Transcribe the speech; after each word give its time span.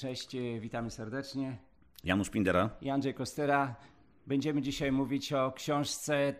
Cześć, 0.00 0.34
e, 0.34 0.60
witamy 0.60 0.90
serdecznie. 0.90 1.56
Janusz 2.04 2.30
Pindera. 2.30 2.70
I 2.80 2.90
Andrzej 2.90 3.14
Kostera. 3.14 3.74
Będziemy 4.26 4.62
dzisiaj 4.62 4.92
mówić 4.92 5.32
o 5.32 5.52
książce 5.52 6.14
e, 6.16 6.34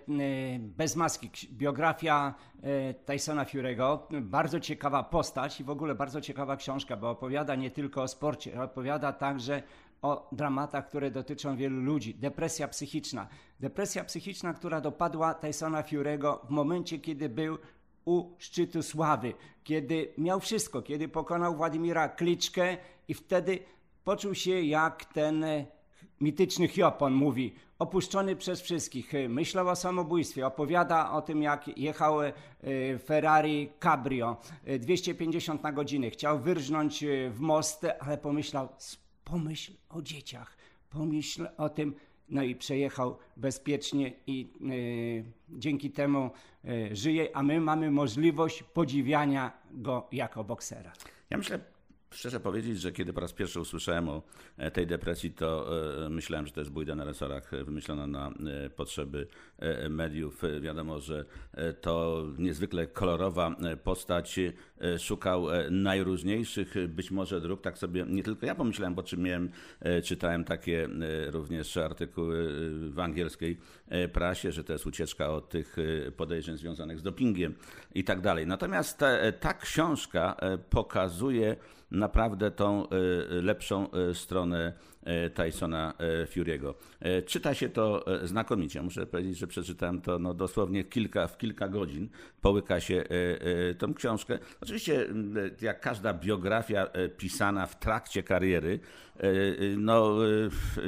Bez 0.58 0.96
maski, 0.96 1.30
biografia 1.52 2.34
e, 2.62 2.94
Tysona 2.94 3.44
Fury'ego. 3.44 3.99
Bardzo 4.23 4.60
ciekawa 4.60 5.02
postać 5.02 5.60
i 5.60 5.65
w 5.65 5.70
ogóle 5.70 5.94
bardzo 5.94 6.20
ciekawa 6.20 6.57
książka, 6.57 6.96
bo 6.96 7.10
opowiada 7.10 7.54
nie 7.54 7.70
tylko 7.70 8.02
o 8.02 8.09
sporcie, 8.09 8.52
ale 8.57 8.64
opowiada 8.64 9.12
także 9.12 9.63
o 10.03 10.29
dramatach, 10.33 10.89
które 10.89 11.11
dotyczą 11.11 11.57
wielu 11.57 11.81
ludzi. 11.81 12.15
Depresja 12.15 12.69
psychiczna. 12.69 13.29
Depresja 13.61 14.05
psychiczna, 14.05 14.55
która 14.55 14.81
dopadła 14.81 15.35
Tysona 15.35 15.83
Fury'ego 15.83 16.47
w 16.47 16.51
momencie, 16.51 16.99
kiedy 16.99 17.29
był 17.29 17.59
u 18.05 18.35
szczytu 18.39 18.83
sławy, 18.83 19.35
kiedy 19.65 20.13
miał 20.19 20.41
wszystko, 20.41 20.83
kiedy 20.83 21.09
pokonał 21.09 21.57
Władimira 21.57 22.09
Kliczkę 22.09 22.77
i 23.11 23.15
wtedy 23.15 23.59
poczuł 24.05 24.35
się 24.35 24.61
jak 24.61 25.05
ten 25.05 25.45
e, 25.45 25.67
mityczny 26.21 26.68
Hiob, 26.68 27.03
on 27.03 27.13
mówi, 27.13 27.55
opuszczony 27.79 28.37
przez 28.37 28.61
wszystkich, 28.61 29.13
myślał 29.29 29.68
o 29.68 29.77
samobójstwie, 29.77 30.46
opowiada 30.46 31.11
o 31.11 31.23
tym, 31.23 31.43
jak 31.43 31.79
jechał 31.79 32.23
e, 32.23 32.32
Ferrari 32.98 33.68
Cabrio 33.80 34.37
250 34.80 35.60
e, 35.60 35.62
na 35.62 35.73
godzinę, 35.73 36.10
chciał 36.10 36.38
wyrżnąć 36.38 37.04
w 37.30 37.41
most, 37.41 37.87
ale 38.01 38.18
pomyślał, 38.18 38.68
pomyśl 39.24 39.73
o 39.88 40.02
dzieciach, 40.02 40.56
pomyśl 40.90 41.48
o 41.56 41.68
tym, 41.68 41.95
no 42.29 42.42
i 42.42 42.54
przejechał 42.54 43.18
bezpiecznie 43.37 44.12
i 44.27 44.52
y, 44.73 45.24
dzięki 45.48 45.90
temu 45.90 46.30
y, 46.65 46.96
żyje, 46.96 47.37
a 47.37 47.42
my 47.42 47.60
mamy 47.60 47.90
możliwość 47.90 48.62
podziwiania 48.62 49.52
go 49.70 50.09
jako 50.12 50.45
boksera. 50.45 50.92
Ja 51.30 51.38
myślę, 51.38 51.59
Szczerze 52.14 52.41
powiedzieć, 52.41 52.80
że 52.80 52.92
kiedy 52.92 53.12
po 53.12 53.20
raz 53.20 53.32
pierwszy 53.32 53.60
usłyszałem 53.60 54.09
o 54.09 54.23
e, 54.56 54.70
tej 54.70 54.87
depresji, 54.87 55.32
to 55.32 55.66
e, 56.06 56.09
myślałem, 56.09 56.46
że 56.46 56.52
to 56.52 56.60
jest 56.60 56.70
bójda 56.70 56.95
na 56.95 57.05
resorach 57.05 57.54
e, 57.54 57.65
wymyślona 57.65 58.07
na 58.07 58.32
potrzeby 58.76 59.26
mediów. 59.90 60.43
Wiadomo, 60.60 61.01
że 61.01 61.24
to 61.80 62.24
niezwykle 62.38 62.87
kolorowa 62.87 63.57
postać. 63.84 64.41
Szukał 64.99 65.47
najróżniejszych 65.71 66.75
być 66.89 67.11
może 67.11 67.41
dróg. 67.41 67.61
Tak 67.61 67.79
sobie 67.79 68.05
nie 68.09 68.23
tylko 68.23 68.47
ja 68.47 68.55
pomyślałem, 68.55 68.95
bo 68.95 69.03
czym 69.03 69.23
miałem, 69.23 69.51
czytałem 70.05 70.45
takie 70.45 70.89
również 71.27 71.77
artykuły 71.77 72.49
w 72.91 72.99
angielskiej 72.99 73.59
prasie, 74.12 74.53
że 74.53 74.65
to 74.65 74.73
jest 74.73 74.87
ucieczka 74.87 75.31
od 75.31 75.49
tych 75.49 75.77
podejrzeń 76.17 76.56
związanych 76.56 76.99
z 76.99 77.03
dopingiem 77.03 77.55
i 77.95 78.05
tak 78.05 78.21
dalej. 78.21 78.47
Natomiast 78.47 78.99
ta, 78.99 79.33
ta 79.33 79.55
książka 79.55 80.37
pokazuje, 80.71 81.56
naprawdę 82.01 82.51
tą 82.51 82.89
e, 82.89 82.97
lepszą 83.43 83.91
e, 83.91 84.15
stronę 84.15 84.73
e, 85.05 85.31
Tysona 85.31 85.95
Fury'ego. 86.34 86.75
Czyta 87.27 87.55
się 87.55 87.69
to 87.69 88.05
znakomicie. 88.23 88.83
Muszę 88.83 89.06
powiedzieć, 89.06 89.39
że 89.39 89.47
przeczytałem 89.47 90.01
to 90.01 90.19
no, 90.19 90.34
dosłownie 90.34 90.84
kilka, 90.84 91.27
w 91.27 91.39
kilka 91.39 91.69
godzin. 91.69 92.09
Połyka 92.41 92.81
się 92.81 93.05
tą 93.78 93.95
książkę. 93.95 94.39
Oczywiście, 94.61 95.06
jak 95.61 95.81
każda 95.81 96.15
biografia 96.15 96.87
pisana 97.17 97.67
w 97.67 97.78
trakcie 97.78 98.23
kariery, 98.23 98.81
no, 99.77 100.17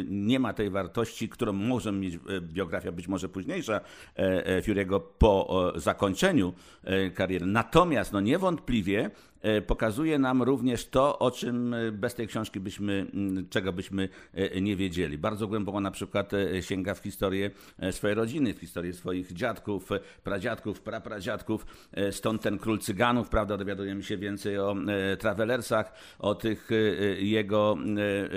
nie 0.04 0.38
ma 0.38 0.52
tej 0.52 0.70
wartości, 0.70 1.28
którą 1.28 1.52
może 1.52 1.92
mieć 1.92 2.18
biografia 2.40 2.92
być 2.92 3.08
może 3.08 3.28
późniejsza 3.28 3.80
Fury'ego 4.62 5.00
po 5.18 5.72
zakończeniu 5.76 6.52
kariery. 7.14 7.46
Natomiast 7.46 8.12
no, 8.12 8.20
niewątpliwie 8.20 9.10
E, 9.10 9.31
pokazuje 9.66 10.18
nam 10.18 10.42
również 10.42 10.86
to, 10.86 11.18
o 11.18 11.30
czym 11.30 11.74
e, 11.74 11.92
bez 11.92 12.14
tej 12.14 12.28
książki 12.28 12.60
byśmy, 12.60 13.06
czego 13.50 13.72
byśmy 13.72 14.08
e, 14.34 14.60
nie 14.60 14.76
wiedzieli. 14.76 15.18
Bardzo 15.18 15.48
głęboko 15.48 15.80
na 15.80 15.90
przykład 15.90 16.30
sięga 16.60 16.94
w 16.94 16.98
historię 16.98 17.50
swojej 17.90 18.14
rodziny, 18.14 18.54
w 18.54 18.58
historię 18.58 18.92
swoich 18.92 19.32
dziadków, 19.32 19.88
pradziadków, 20.24 20.80
prapradziadków. 20.80 21.66
Stąd 22.10 22.42
ten 22.42 22.58
król 22.58 22.78
cyganów, 22.78 23.28
prawda, 23.28 23.56
dowiadujemy 23.56 24.02
się 24.02 24.16
więcej 24.16 24.58
o 24.58 24.76
travelersach, 25.18 25.92
o 26.18 26.34
tych 26.34 26.68
jego 27.18 27.76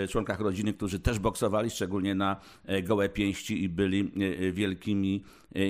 członkach 0.10 0.40
rodziny, 0.40 0.74
którzy 0.74 1.00
też 1.00 1.20
boksowali, 1.20 1.70
szczególnie 1.70 2.16
na 2.16 2.36
gołe 2.84 3.10
pięści 3.10 3.64
i 3.64 3.70
byli 3.70 4.12
wielkimi 4.54 5.24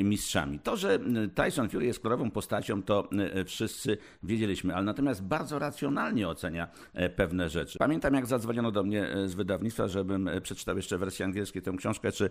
mistrzami. 0.03 0.59
To, 0.59 0.77
że 0.77 0.99
Tyson 1.35 1.69
Fury 1.69 1.85
jest 1.85 1.99
kolorową 1.99 2.31
postacią, 2.31 2.83
to 2.83 3.09
wszyscy 3.45 3.97
wiedzieliśmy, 4.23 4.75
ale 4.75 4.85
natomiast 4.85 5.24
bardzo 5.25 5.59
racjonalnie 5.59 6.27
ocenia 6.27 6.67
e, 6.93 7.09
pewne 7.09 7.49
rzeczy. 7.49 7.79
Pamiętam, 7.79 8.13
jak 8.13 8.25
zadzwoniono 8.25 8.71
do 8.71 8.83
mnie 8.83 9.09
e, 9.09 9.27
z 9.27 9.33
wydawnictwa, 9.33 9.87
żebym 9.87 10.27
e, 10.27 10.41
przeczytał 10.41 10.77
jeszcze 10.77 10.97
wersję 10.97 11.25
angielską 11.25 11.61
tę 11.61 11.71
książkę, 11.77 12.11
czy 12.11 12.29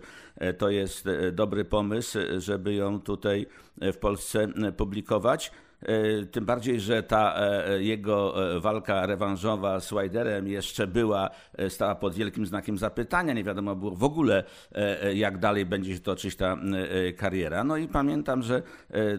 to 0.57 0.69
jest 0.69 1.07
dobry 1.31 1.65
pomysł, 1.65 2.19
żeby 2.37 2.73
ją 2.73 3.01
tutaj 3.01 3.45
w 3.81 3.97
Polsce 3.97 4.47
publikować. 4.77 5.51
E, 5.85 6.25
tym 6.25 6.45
bardziej, 6.45 6.79
że 6.79 7.03
ta 7.03 7.35
e, 7.37 7.83
jego 7.83 8.53
e, 8.55 8.59
walka 8.59 9.05
rewanżowa 9.05 9.79
z 9.79 9.93
Widerem 9.93 10.47
jeszcze 10.47 10.87
była, 10.87 11.29
stała 11.69 11.95
pod 11.95 12.15
wielkim 12.15 12.45
znakiem 12.45 12.77
zapytania. 12.77 13.33
Nie 13.33 13.43
wiadomo 13.43 13.75
było 13.75 13.91
w 13.91 14.03
ogóle, 14.03 14.43
jak 15.13 15.37
dalej 15.37 15.65
będzie 15.65 15.93
się 15.93 15.99
toczyć 15.99 16.35
ta 16.35 16.57
kariera. 17.17 17.63
No 17.63 17.77
i 17.77 17.87
pamiętam, 17.87 18.41
że 18.41 18.61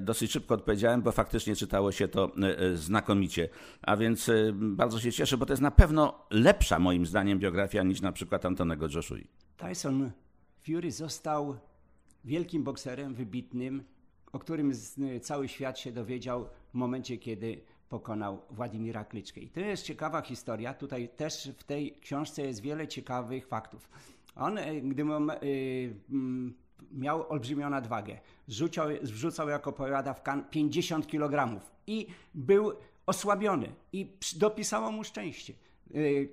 dosyć 0.00 0.32
szybko 0.32 0.54
odpowiedziałem, 0.54 1.02
bo 1.02 1.12
faktycznie 1.12 1.56
czytało 1.56 1.92
się 1.92 2.08
to 2.08 2.30
znakomicie. 2.74 3.48
A 3.82 3.96
więc 3.96 4.30
bardzo 4.52 5.00
się 5.00 5.12
cieszę, 5.12 5.36
bo 5.36 5.46
to 5.46 5.52
jest 5.52 5.62
na 5.62 5.70
pewno 5.70 6.26
lepsza 6.30 6.78
moim 6.78 7.06
zdaniem 7.06 7.38
biografia 7.38 7.82
niż 7.82 8.00
na 8.00 8.12
przykład 8.12 8.46
Antonego 8.46 8.88
Joshua. 8.94 9.18
Tyson 9.56 10.10
Fury 10.66 10.92
został 10.92 11.56
wielkim 12.24 12.64
bokserem, 12.64 13.14
wybitnym, 13.14 13.84
o 14.36 14.38
którym 14.38 14.72
cały 15.20 15.48
świat 15.48 15.78
się 15.78 15.92
dowiedział 15.92 16.48
w 16.70 16.74
momencie, 16.74 17.18
kiedy 17.18 17.60
pokonał 17.88 18.42
Władimira 18.50 19.04
Kliczkę. 19.04 19.40
I 19.40 19.48
to 19.48 19.60
jest 19.60 19.82
ciekawa 19.82 20.22
historia. 20.22 20.74
Tutaj 20.74 21.08
też 21.08 21.50
w 21.58 21.64
tej 21.64 21.92
książce 22.00 22.42
jest 22.42 22.60
wiele 22.60 22.88
ciekawych 22.88 23.46
faktów. 23.46 23.88
On, 24.36 24.58
e, 24.58 24.80
gdy 24.80 25.04
miał 26.92 27.32
olbrzymią 27.32 27.70
nadwagę, 27.70 28.18
zrzucał, 28.46 28.88
zrzucał 29.02 29.48
jako 29.48 29.72
powiada 29.72 30.14
w 30.14 30.22
kan 30.22 30.44
50 30.44 31.06
kg 31.06 31.60
i 31.86 32.06
był 32.34 32.72
osłabiony 33.06 33.72
i 33.92 34.12
dopisało 34.36 34.92
mu 34.92 35.04
szczęście. 35.04 35.54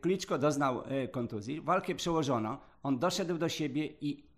Kliczko 0.02 0.38
doznał 0.38 0.84
kontuzji, 1.12 1.62
walkę 1.62 1.96
przełożono, 1.96 2.60
on 2.84 3.00
doszedł 3.00 3.38
do 3.38 3.50
siebie 3.50 3.86
i 4.02 4.24
Y, 4.24 4.26
y, 4.26 4.33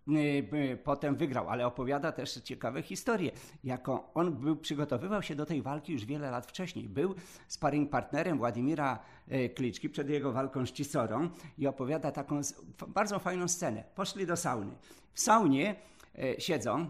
potem 0.83 1.15
wygrał, 1.15 1.49
ale 1.49 1.67
opowiada 1.67 2.11
też 2.11 2.33
ciekawe 2.33 2.81
historie. 2.81 3.31
Jako 3.63 4.11
on 4.13 4.33
był, 4.33 4.55
przygotowywał 4.55 5.21
się 5.21 5.35
do 5.35 5.45
tej 5.45 5.61
walki 5.61 5.93
już 5.93 6.05
wiele 6.05 6.31
lat 6.31 6.45
wcześniej. 6.45 6.89
Był 6.89 7.15
sparring 7.47 7.89
partnerem 7.89 8.37
Władimira 8.37 8.99
y, 9.31 9.49
Kliczki 9.49 9.89
przed 9.89 10.09
jego 10.09 10.31
walką 10.31 10.65
z 10.65 10.71
Cisorą 10.71 11.29
i 11.57 11.67
opowiada 11.67 12.11
taką 12.11 12.41
bardzo 12.87 13.19
fajną 13.19 13.47
scenę. 13.47 13.83
Poszli 13.95 14.25
do 14.25 14.37
sauny. 14.37 14.75
W 15.13 15.19
saunie 15.19 15.75
siedzą, 16.37 16.89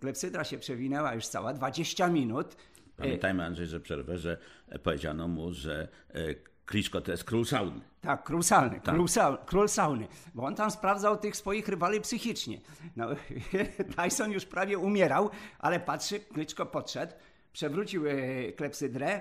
klepsydra 0.00 0.44
się 0.44 0.58
przewinęła 0.58 1.14
już 1.14 1.26
cała 1.26 1.52
20 1.52 2.08
minut. 2.08 2.56
Pamiętajmy 2.96 3.44
Andrzej, 3.44 3.66
że 3.66 3.80
przerwę, 3.80 4.18
że 4.18 4.38
powiedziano 4.82 5.28
mu, 5.28 5.52
że 5.52 5.88
Kliczko 6.66 7.00
to 7.00 7.10
jest 7.10 7.24
król 7.24 7.44
sauny. 7.44 7.80
Tak, 8.00 8.24
król 8.24 8.42
sauny, 8.42 8.80
tak. 8.80 8.94
Król, 8.94 9.06
król 9.46 9.68
sauny, 9.68 10.08
bo 10.34 10.44
on 10.44 10.54
tam 10.54 10.70
sprawdzał 10.70 11.16
tych 11.16 11.36
swoich 11.36 11.68
rywali 11.68 12.00
psychicznie. 12.00 12.60
No, 12.96 13.08
Tyson 13.96 14.32
już 14.32 14.44
prawie 14.44 14.78
umierał, 14.78 15.30
ale 15.58 15.80
patrzy, 15.80 16.20
Kliczko 16.20 16.66
podszedł, 16.66 17.12
przewrócił 17.52 18.06
e, 18.08 18.52
klepsydrę, 18.52 19.20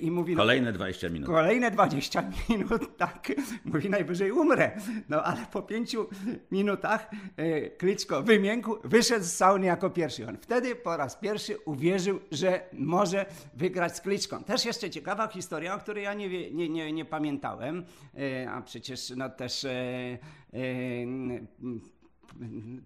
i 0.00 0.10
mówi... 0.10 0.34
No, 0.34 0.38
kolejne 0.38 0.72
20 0.72 1.08
minut. 1.08 1.26
Kolejne 1.28 1.70
20 1.70 2.30
minut, 2.48 2.96
tak. 2.96 3.32
Mówi, 3.64 3.90
najwyżej 3.90 4.32
umrę. 4.32 4.70
No 5.08 5.22
ale 5.22 5.46
po 5.52 5.62
pięciu 5.62 6.06
minutach 6.50 7.10
y, 7.38 7.70
Kliczko 7.78 8.22
wymiękł, 8.22 8.76
wyszedł 8.84 9.24
z 9.24 9.32
sauny 9.32 9.66
jako 9.66 9.90
pierwszy. 9.90 10.28
On 10.28 10.36
wtedy 10.36 10.74
po 10.76 10.96
raz 10.96 11.16
pierwszy 11.16 11.58
uwierzył, 11.58 12.20
że 12.30 12.60
może 12.72 13.26
wygrać 13.54 13.96
z 13.96 14.00
Kliczką. 14.00 14.44
Też 14.44 14.64
jeszcze 14.64 14.90
ciekawa 14.90 15.28
historia, 15.28 15.74
o 15.74 15.78
której 15.78 16.04
ja 16.04 16.14
nie, 16.14 16.50
nie, 16.50 16.68
nie, 16.68 16.92
nie 16.92 17.04
pamiętałem, 17.04 17.84
y, 18.18 18.48
a 18.48 18.62
przecież 18.62 19.12
no 19.16 19.28
też 19.28 19.66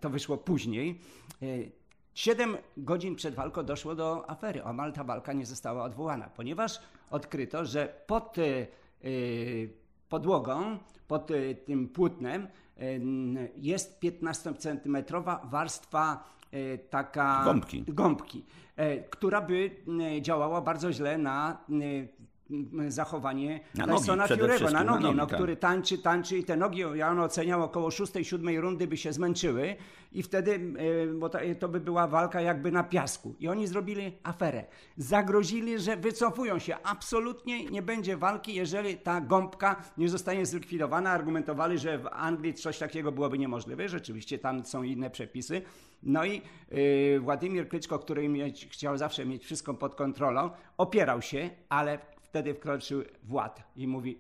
to 0.00 0.11
wyszło 0.11 0.37
później. 0.37 1.00
Siedem 2.14 2.56
godzin 2.76 3.17
przed 3.17 3.35
walką 3.35 3.62
doszło 3.62 3.94
do 3.94 4.31
afery. 4.31 4.64
Omal 4.64 4.93
ta 4.93 5.05
walka 5.05 5.32
nie 5.32 5.47
została 5.47 5.85
odwołana, 5.85 6.31
ponieważ 6.37 6.81
odkryto, 7.11 7.64
że 7.64 7.94
pod 8.06 8.38
y, 8.38 8.67
podłogą, 10.09 10.79
pod 11.09 11.31
y, 11.31 11.56
tym 11.67 11.88
płótnem 11.88 12.49
y, 12.81 13.00
jest 13.56 14.03
15-centymetrowa 14.03 15.50
warstwa 15.50 16.32
taka 16.91 17.44
gąbki, 17.44 17.85
gąbki 17.88 18.44
która 19.11 19.41
by 19.41 19.70
działała 20.20 20.61
bardzo 20.61 20.93
źle 20.93 21.19
na 21.19 21.64
zachowanie 22.88 23.60
na 23.75 23.87
nogi, 23.87 24.00
Tysona 24.00 24.26
Fury'ego, 24.26 24.72
na 24.72 24.84
nogi, 24.84 25.02
na 25.04 25.08
nogi 25.08 25.16
no, 25.16 25.26
tak. 25.26 25.38
który 25.38 25.56
tańczy, 25.56 25.99
tańczy 25.99 26.38
i 26.38 26.44
te 26.44 26.56
nogi, 26.56 26.82
ja 26.94 27.10
on 27.10 27.20
oceniał 27.20 27.62
około 27.62 27.88
6-7 27.88 28.60
rundy 28.60 28.87
by 28.87 28.96
się 28.96 29.12
zmęczyły 29.12 29.76
i 30.12 30.22
wtedy, 30.22 30.60
bo 31.14 31.31
to 31.60 31.69
by 31.69 31.81
była 31.81 32.06
walka 32.06 32.40
jakby 32.40 32.72
na 32.72 32.84
piasku. 32.84 33.34
I 33.40 33.49
oni 33.49 33.66
zrobili 33.66 34.12
aferę. 34.22 34.64
Zagrozili, 34.96 35.78
że 35.78 35.96
wycofują 35.96 36.58
się. 36.58 36.76
Absolutnie 36.82 37.64
nie 37.64 37.82
będzie 37.82 38.16
walki, 38.16 38.54
jeżeli 38.54 38.96
ta 38.96 39.20
gąbka 39.20 39.84
nie 39.99 40.08
zostanie 40.08 40.46
zlikwidowana. 40.46 41.10
Argumentowali, 41.10 41.78
że 41.78 41.99
w 41.99 42.06
Anglii 42.06 42.54
coś 42.54 42.78
takiego 42.78 43.12
byłoby 43.12 43.38
niemożliwe. 43.38 43.88
Rzeczywiście 43.88 44.38
tam 44.38 44.64
są 44.64 44.82
inne 44.82 45.10
przepisy. 45.10 45.62
No 46.02 46.25
i 46.25 46.43
yy, 46.70 47.20
Władimir 47.20 47.69
Klyczko, 47.69 47.99
który 47.99 48.28
mieć, 48.28 48.66
chciał 48.66 48.96
zawsze 48.96 49.26
mieć 49.26 49.44
wszystko 49.44 49.75
pod 49.75 49.94
kontrolą, 49.94 50.50
opierał 50.78 51.22
się, 51.22 51.50
ale 51.69 51.99
wtedy 52.32 52.55
wkroczył 52.55 53.02
Wład 53.23 53.62
i 53.76 53.87
mówi: 53.87 54.19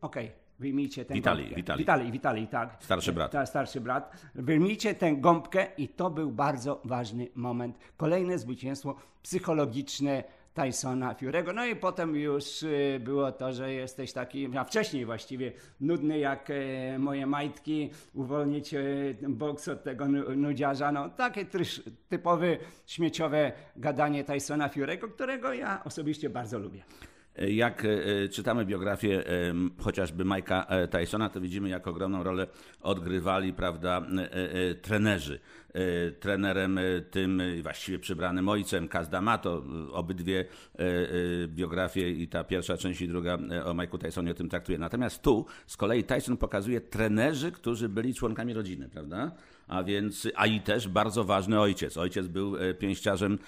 Okej, 0.00 0.26
okay, 0.26 0.36
wyjmijcie 0.58 1.04
tę 1.04 1.14
Witali, 1.14 1.42
gąbkę. 1.42 1.56
Witali. 1.56 1.78
Witali, 1.78 2.12
Witali, 2.12 2.46
tak. 2.46 2.76
Starszy 2.80 3.12
brat. 3.12 3.32
Ta, 3.32 3.46
starszy 3.46 3.80
brat. 3.80 4.12
Wyjmijcie 4.34 4.94
tę 4.94 5.12
gąbkę 5.16 5.66
i 5.78 5.88
to 5.88 6.10
był 6.10 6.30
bardzo 6.30 6.80
ważny 6.84 7.28
moment. 7.34 7.78
Kolejne 7.96 8.38
zwycięstwo 8.38 8.96
psychologiczne 9.22 10.24
Tysona 10.54 11.14
Fury'ego. 11.14 11.54
No 11.54 11.66
i 11.66 11.76
potem 11.76 12.16
już 12.16 12.62
y, 12.62 13.00
było 13.04 13.32
to, 13.32 13.52
że 13.52 13.72
jesteś 13.72 14.12
taki, 14.12 14.58
a 14.58 14.64
wcześniej 14.64 15.06
właściwie 15.06 15.52
nudny 15.80 16.18
jak 16.18 16.50
e, 16.50 16.98
moje 16.98 17.26
majtki, 17.26 17.90
uwolnić 18.14 18.74
e, 18.74 18.80
boks 19.28 19.68
od 19.68 19.82
tego 19.82 20.08
nudziarza. 20.36 20.92
No 20.92 21.08
takie 21.08 21.46
typowe 22.08 22.56
śmieciowe 22.86 23.52
gadanie 23.76 24.24
Tysona 24.24 24.68
Fury'ego, 24.68 25.10
którego 25.10 25.52
ja 25.52 25.84
osobiście 25.84 26.30
bardzo 26.30 26.58
lubię. 26.58 26.82
Jak 27.38 27.84
e, 27.84 28.28
czytamy 28.28 28.64
biografię 28.64 29.24
chociażby 29.78 30.24
Mike'a 30.24 30.88
Tysona, 30.88 31.28
to 31.28 31.40
widzimy, 31.40 31.68
jak 31.68 31.86
ogromną 31.86 32.22
rolę 32.22 32.46
odgrywali 32.82 33.52
prawda, 33.52 34.06
trenerzy. 34.82 35.40
Trenerem 36.20 36.80
tym 37.10 37.42
właściwie 37.62 37.98
przybranym 37.98 38.48
ojcem, 38.48 38.88
Kaz 38.88 39.08
D'Amato, 39.08 39.62
obydwie 39.92 40.44
biografie 41.46 42.10
i 42.10 42.28
ta 42.28 42.44
pierwsza 42.44 42.76
część 42.76 43.00
i 43.00 43.08
druga 43.08 43.34
o 43.64 43.74
Mike'u 43.74 43.98
Tysonie 43.98 44.30
o 44.30 44.34
tym 44.34 44.48
traktuje. 44.48 44.78
Natomiast 44.78 45.22
tu 45.22 45.46
z 45.66 45.76
kolei 45.76 46.04
Tyson 46.04 46.36
pokazuje 46.36 46.80
trenerzy, 46.80 47.52
którzy 47.52 47.88
byli 47.88 48.14
członkami 48.14 48.52
rodziny, 48.52 48.88
prawda? 48.88 49.30
A 49.66 49.82
więc, 49.82 50.28
a 50.34 50.46
i 50.46 50.60
też 50.60 50.88
bardzo 50.88 51.24
ważny 51.24 51.60
ojciec. 51.60 51.96
Ojciec 51.96 52.26
był 52.26 52.54
pięściarzem 52.78 53.38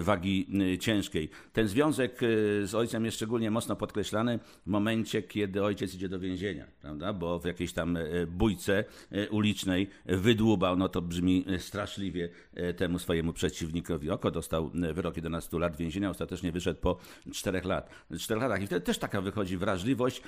wagi 0.00 0.48
ciężkiej. 0.80 1.28
Ten 1.52 1.68
związek 1.68 2.20
z 2.64 2.74
ojcem 2.74 3.04
jest 3.04 3.16
szczególnie 3.16 3.50
mocno 3.50 3.76
podkreślany 3.76 4.38
w 4.66 4.70
momencie, 4.70 5.22
kiedy 5.22 5.64
ojciec 5.64 5.94
idzie 5.94 6.08
do 6.08 6.18
więzienia, 6.18 6.66
prawda? 6.80 7.12
Bo 7.12 7.38
w 7.38 7.44
jakiejś 7.44 7.72
tam 7.72 7.98
bójce 8.26 8.84
ulicznej 9.30 9.90
wydłubał, 10.06 10.76
no 10.76 10.88
to 10.88 11.02
brzmi 11.02 11.44
straszliwie 11.58 12.28
temu 12.76 12.98
swojemu 12.98 13.32
przeciwnikowi 13.32 14.10
oko. 14.10 14.30
Dostał 14.30 14.70
wyrok 14.92 15.16
11 15.16 15.58
lat 15.58 15.76
więzienia, 15.76 16.10
ostatecznie 16.10 16.52
wyszedł 16.52 16.80
po 16.80 16.98
4 17.32 17.60
lat, 17.64 17.90
4 18.18 18.40
latach. 18.40 18.62
I 18.62 18.66
wtedy 18.66 18.86
też 18.86 18.98
taka 18.98 19.20
wychodzi 19.20 19.56
wrażliwość 19.56 20.22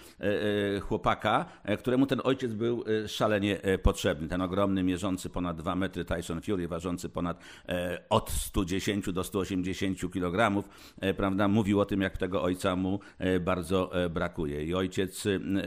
chłopaka, 0.81 1.45
któremu 1.79 2.07
ten 2.07 2.21
ojciec 2.25 2.53
był 2.53 2.85
szalenie 3.07 3.61
potrzebny. 3.83 4.29
Ten 4.29 4.41
ogromny, 4.41 4.83
mierzący 4.83 5.16
ponad 5.33 5.57
2 5.57 5.77
metry 5.77 6.05
Tyson 6.05 6.41
Fury, 6.41 6.69
ważący 6.69 7.09
ponad 7.09 7.41
e, 7.69 8.03
od 8.11 8.31
110 8.31 9.13
do 9.13 9.25
180 9.25 10.11
kg, 10.13 10.69
e, 11.01 11.15
prawda, 11.15 11.49
mówił 11.49 11.81
o 11.81 11.85
tym, 11.85 12.01
jak 12.01 12.19
tego 12.19 12.43
ojca 12.43 12.77
mu 12.77 13.01
e, 13.19 13.41
bardzo 13.41 13.93
brakuje. 14.11 14.65
I 14.65 14.75
ojciec 14.75 15.25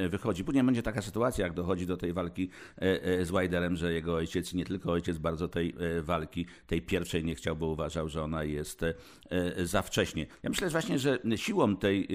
wychodzi. 0.10 0.44
Później 0.44 0.64
będzie 0.64 0.84
taka 0.84 1.02
sytuacja, 1.02 1.46
jak 1.46 1.54
dochodzi 1.54 1.86
do 1.86 1.98
tej 1.98 2.14
walki 2.14 2.50
z 3.22 3.32
Widerem, 3.32 3.76
że 3.76 3.94
jego 3.94 4.16
ojciec, 4.16 4.54
nie 4.54 4.66
tylko 4.66 4.92
ojciec, 4.92 5.18
bardzo 5.18 5.48
tej 5.48 5.74
walki, 6.02 6.46
tej 6.68 6.82
pierwszej 6.82 7.24
nie 7.24 7.36
chciał, 7.36 7.56
bo 7.56 7.68
uważał, 7.68 8.10
że 8.10 8.24
ona 8.24 8.44
jest 8.44 8.82
za 9.64 9.82
wcześnie. 9.82 10.26
Ja 10.44 10.50
myślę 10.50 10.68
że 10.68 10.72
właśnie, 10.72 11.00
że 11.00 11.20
siłą 11.36 11.76
tej 11.76 12.08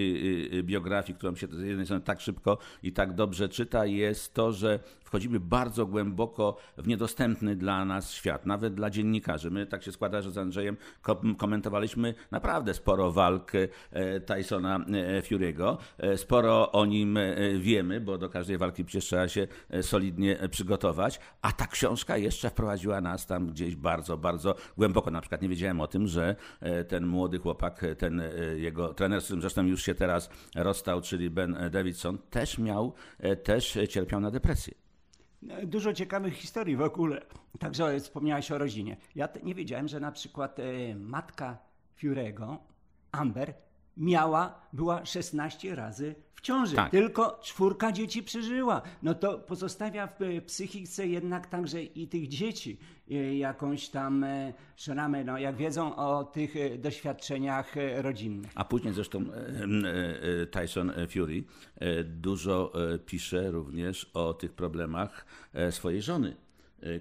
biografii, 0.62 1.18
którą 1.18 1.36
się 1.36 1.46
z 1.46 1.62
jednej 1.62 1.86
strony 1.86 2.02
tak 2.02 2.20
szybko 2.20 2.58
i 2.82 2.92
tak 2.92 3.14
dobrze 3.14 3.48
czyta, 3.48 3.86
jest 3.86 4.34
to, 4.34 4.52
że 4.52 4.80
wchodzimy 5.14 5.40
bardzo 5.40 5.86
głęboko 5.86 6.56
w 6.76 6.86
niedostępny 7.28 7.56
dla 7.56 7.84
nas 7.84 8.12
świat, 8.12 8.46
nawet 8.46 8.74
dla 8.74 8.90
dziennikarzy. 8.90 9.50
My 9.50 9.66
tak 9.66 9.82
się 9.82 9.92
składa, 9.92 10.22
że 10.22 10.30
z 10.30 10.38
Andrzejem 10.38 10.76
komentowaliśmy 11.38 12.14
naprawdę 12.30 12.74
sporo 12.74 13.12
walk 13.12 13.52
e, 13.54 14.20
Tysona 14.20 14.76
e, 14.76 15.20
Fury'ego. 15.22 15.76
E, 15.98 16.16
sporo 16.16 16.72
o 16.72 16.86
nim 16.86 17.18
wiemy, 17.58 18.00
bo 18.00 18.18
do 18.18 18.28
każdej 18.28 18.58
walki 18.58 18.84
przecież 18.84 19.04
trzeba 19.04 19.28
się 19.28 19.46
solidnie 19.82 20.38
przygotować, 20.50 21.20
a 21.42 21.52
ta 21.52 21.66
książka 21.66 22.16
jeszcze 22.16 22.50
wprowadziła 22.50 23.00
nas 23.00 23.26
tam 23.26 23.46
gdzieś 23.46 23.76
bardzo, 23.76 24.16
bardzo 24.16 24.54
głęboko. 24.76 25.10
Na 25.10 25.20
przykład 25.20 25.42
nie 25.42 25.48
wiedziałem 25.48 25.80
o 25.80 25.86
tym, 25.86 26.06
że 26.06 26.36
ten 26.88 27.06
młody 27.06 27.38
chłopak, 27.38 27.84
ten 27.98 28.22
jego 28.56 28.94
trener, 28.94 29.20
z 29.20 29.24
którym 29.24 29.40
zresztą 29.40 29.66
już 29.66 29.82
się 29.82 29.94
teraz 29.94 30.30
rozstał, 30.56 31.00
czyli 31.00 31.30
Ben 31.30 31.56
Davidson, 31.70 32.18
też 32.30 32.58
miał, 32.58 32.92
też 33.42 33.78
cierpiał 33.88 34.20
na 34.20 34.30
depresję 34.30 34.83
dużo 35.62 35.92
ciekawych 35.92 36.34
historii 36.34 36.76
w 36.76 36.82
ogóle. 36.82 37.20
Także 37.58 38.00
wspomniałeś 38.00 38.50
o 38.50 38.58
rodzinie. 38.58 38.96
Ja 39.14 39.28
nie 39.42 39.54
wiedziałem, 39.54 39.88
że 39.88 40.00
na 40.00 40.12
przykład 40.12 40.58
e, 40.58 40.62
matka 40.96 41.58
Fiurego, 41.96 42.58
Amber, 43.12 43.54
miała, 43.96 44.60
była 44.72 45.04
16 45.06 45.74
razy 45.74 46.14
w 46.34 46.40
ciąży. 46.40 46.76
Tak. 46.76 46.90
Tylko 46.90 47.38
czwórka 47.42 47.92
dzieci 47.92 48.22
przeżyła. 48.22 48.82
No 49.02 49.14
to 49.14 49.38
pozostawia 49.38 50.06
w 50.06 50.42
psychice 50.46 51.06
jednak 51.06 51.46
także 51.46 51.82
i 51.82 52.08
tych 52.08 52.28
dzieci 52.28 52.78
e, 53.10 53.36
jakąś 53.36 53.88
tam 53.88 54.24
e, 54.24 54.52
szramę, 54.76 55.24
no 55.24 55.38
jak 55.38 55.56
wiedzą 55.56 55.96
o 55.96 56.24
tych 56.24 56.56
e, 56.56 56.78
doświadczeniach 56.78 57.74
rodzinnych. 57.96 58.52
A 58.54 58.64
później 58.64 58.94
zresztą 58.94 59.24
Tyson 60.50 60.92
Fury 61.08 61.44
dużo 62.04 62.72
pisze 63.06 63.50
również 63.50 64.10
o 64.14 64.34
tych 64.34 64.52
problemach 64.52 65.26
swojej 65.70 66.02
żony 66.02 66.36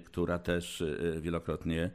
która 0.04 0.38
też 0.38 0.80
y, 0.80 1.18
wielokrotnie 1.20 1.90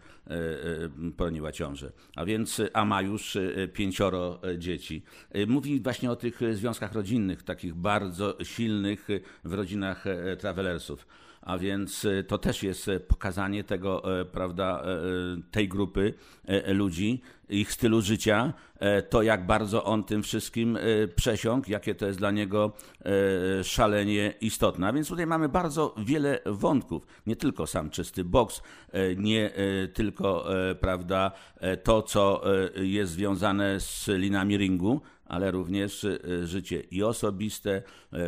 y, 1.07 1.11
poroniła 1.17 1.51
ciążę. 1.51 1.91
A 2.15 2.25
więc, 2.25 2.61
a 2.73 2.85
ma 2.85 3.01
już 3.01 3.37
pięcioro 3.73 4.41
dzieci. 4.57 5.03
Mówi 5.47 5.81
właśnie 5.81 6.11
o 6.11 6.15
tych 6.15 6.39
związkach 6.53 6.93
rodzinnych, 6.93 7.43
takich 7.43 7.73
bardzo 7.75 8.37
silnych 8.43 9.07
w 9.43 9.53
rodzinach 9.53 10.05
travelersów. 10.39 11.07
A 11.41 11.57
więc 11.57 12.07
to 12.27 12.37
też 12.37 12.63
jest 12.63 12.89
pokazanie 13.07 13.63
tego, 13.63 14.03
prawda, 14.31 14.83
tej 15.51 15.67
grupy 15.67 16.13
ludzi, 16.67 17.21
ich 17.49 17.73
stylu 17.73 18.01
życia, 18.01 18.53
e, 18.79 19.01
to 19.01 19.21
jak 19.21 19.45
bardzo 19.45 19.83
on 19.83 20.03
tym 20.03 20.23
wszystkim 20.23 20.77
e, 20.77 21.07
przesiąkł, 21.07 21.71
jakie 21.71 21.95
to 21.95 22.05
jest 22.05 22.19
dla 22.19 22.31
niego 22.31 22.71
e, 23.59 23.63
szalenie 23.63 24.33
istotne. 24.41 24.87
A 24.87 24.93
więc 24.93 25.07
tutaj 25.07 25.27
mamy 25.27 25.49
bardzo 25.49 25.95
wiele 25.97 26.39
wątków, 26.45 27.07
nie 27.27 27.35
tylko 27.35 27.67
sam 27.67 27.89
czysty 27.89 28.23
boks, 28.23 28.61
nie 29.17 29.51
tylko 29.93 30.45
prawda, 30.79 31.31
to, 31.83 32.01
co 32.01 32.41
jest 32.75 33.11
związane 33.11 33.79
z 33.79 34.07
linami 34.07 34.57
ringu, 34.57 35.01
ale 35.29 35.51
również 35.51 36.07
życie 36.43 36.79
i 36.79 37.03
osobiste. 37.03 37.83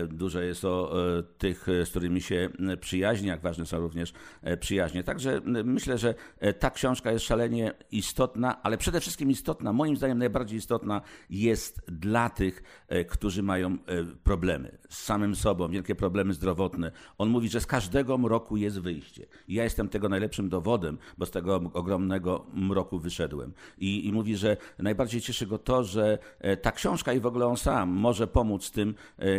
Dużo 0.09 0.39
jest 0.39 0.65
o 0.65 0.93
tych, 1.37 1.67
z 1.85 1.89
którymi 1.89 2.21
się 2.21 2.49
przyjaźni, 2.79 3.27
jak 3.27 3.41
ważne 3.41 3.65
są 3.65 3.79
również 3.79 4.13
przyjaźnie. 4.59 5.03
Także 5.03 5.41
myślę, 5.63 5.97
że 5.97 6.13
ta 6.59 6.69
książka 6.69 7.11
jest 7.11 7.25
szalenie 7.25 7.73
istotna, 7.91 8.63
ale 8.63 8.77
przede 8.77 8.99
wszystkim 8.99 9.31
istotna, 9.31 9.73
moim 9.73 9.97
zdaniem 9.97 10.17
najbardziej 10.17 10.59
istotna 10.59 11.01
jest 11.29 11.81
dla 11.87 12.29
tych, 12.29 12.63
e, 12.87 13.05
którzy 13.05 13.43
mają 13.43 13.67
e, 13.67 13.77
problemy 14.23 14.77
z 14.89 14.97
samym 15.03 15.35
sobą, 15.35 15.67
wielkie 15.67 15.95
problemy 15.95 16.33
zdrowotne. 16.33 16.91
On 17.17 17.29
mówi, 17.29 17.49
że 17.49 17.61
z 17.61 17.65
każdego 17.65 18.17
mroku 18.17 18.57
jest 18.57 18.79
wyjście. 18.79 19.25
ja 19.47 19.63
jestem 19.63 19.89
tego 19.89 20.09
najlepszym 20.09 20.49
dowodem, 20.49 20.97
bo 21.17 21.25
z 21.25 21.31
tego 21.31 21.55
ogromnego 21.73 22.45
mroku 22.53 22.99
wyszedłem. 22.99 23.53
I, 23.77 24.07
I 24.07 24.13
mówi, 24.13 24.35
że 24.35 24.57
najbardziej 24.79 25.21
cieszy 25.21 25.47
go 25.47 25.57
to, 25.57 25.83
że 25.83 26.17
e, 26.39 26.57
ta 26.57 26.71
książka 26.71 26.90
i 27.15 27.19
w 27.19 27.25
ogóle 27.25 27.45
on 27.45 27.57
sam 27.57 27.89
może 27.89 28.27
pomóc 28.27 28.71
tym, 28.71 28.95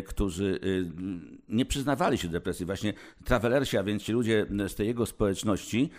którzy 0.06 0.60
nie 1.48 1.64
przyznawali 1.64 2.18
się 2.18 2.28
do 2.28 2.32
depresji. 2.32 2.66
Właśnie 2.66 2.94
travelersi, 3.24 3.78
a 3.78 3.82
więc 3.82 4.02
ci 4.02 4.12
ludzie 4.12 4.46
z 4.68 4.74
tej 4.74 4.86
jego 4.86 5.06
społeczności 5.06 5.90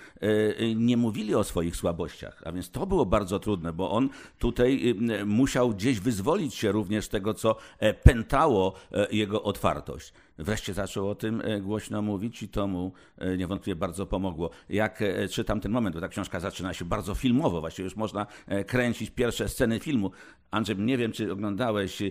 nie 0.75 0.97
mówili 0.97 1.35
o 1.35 1.43
swoich 1.43 1.75
słabościach. 1.75 2.41
A 2.45 2.51
więc 2.51 2.69
to 2.69 2.85
było 2.85 3.05
bardzo 3.05 3.39
trudne 3.39 3.73
bo 3.73 3.91
on 3.91 4.09
tutaj 4.39 4.95
musiał 5.25 5.69
gdzieś 5.69 5.99
wyzwolić 5.99 6.55
się 6.55 6.71
również 6.71 7.05
z 7.05 7.09
tego, 7.09 7.33
co 7.33 7.55
e, 7.79 7.93
pętało 7.93 8.73
e, 8.91 9.07
jego 9.11 9.43
otwartość. 9.43 10.13
wreszcie 10.37 10.73
zaczął 10.73 11.09
o 11.09 11.15
tym 11.15 11.41
głośno 11.61 12.01
mówić 12.01 12.43
i 12.43 12.49
to 12.49 12.67
mu 12.67 12.91
niewątpliwie 13.37 13.75
bardzo 13.75 14.05
pomogło. 14.05 14.49
Jak 14.69 15.03
czytam 15.31 15.59
ten 15.59 15.71
moment, 15.71 15.95
bo 15.95 16.01
ta 16.01 16.07
książka 16.07 16.39
zaczyna 16.39 16.73
się 16.73 16.85
bardzo 16.85 17.15
filmowo, 17.15 17.61
właściwie 17.61 17.83
już 17.83 17.95
można 17.95 18.27
kręcić 18.67 19.09
pierwsze 19.09 19.49
sceny 19.49 19.79
filmu. 19.79 20.11
Andrzej, 20.53 20.77
nie 20.77 20.97
wiem, 20.97 21.11
czy 21.11 21.31
oglądałeś 21.31 22.01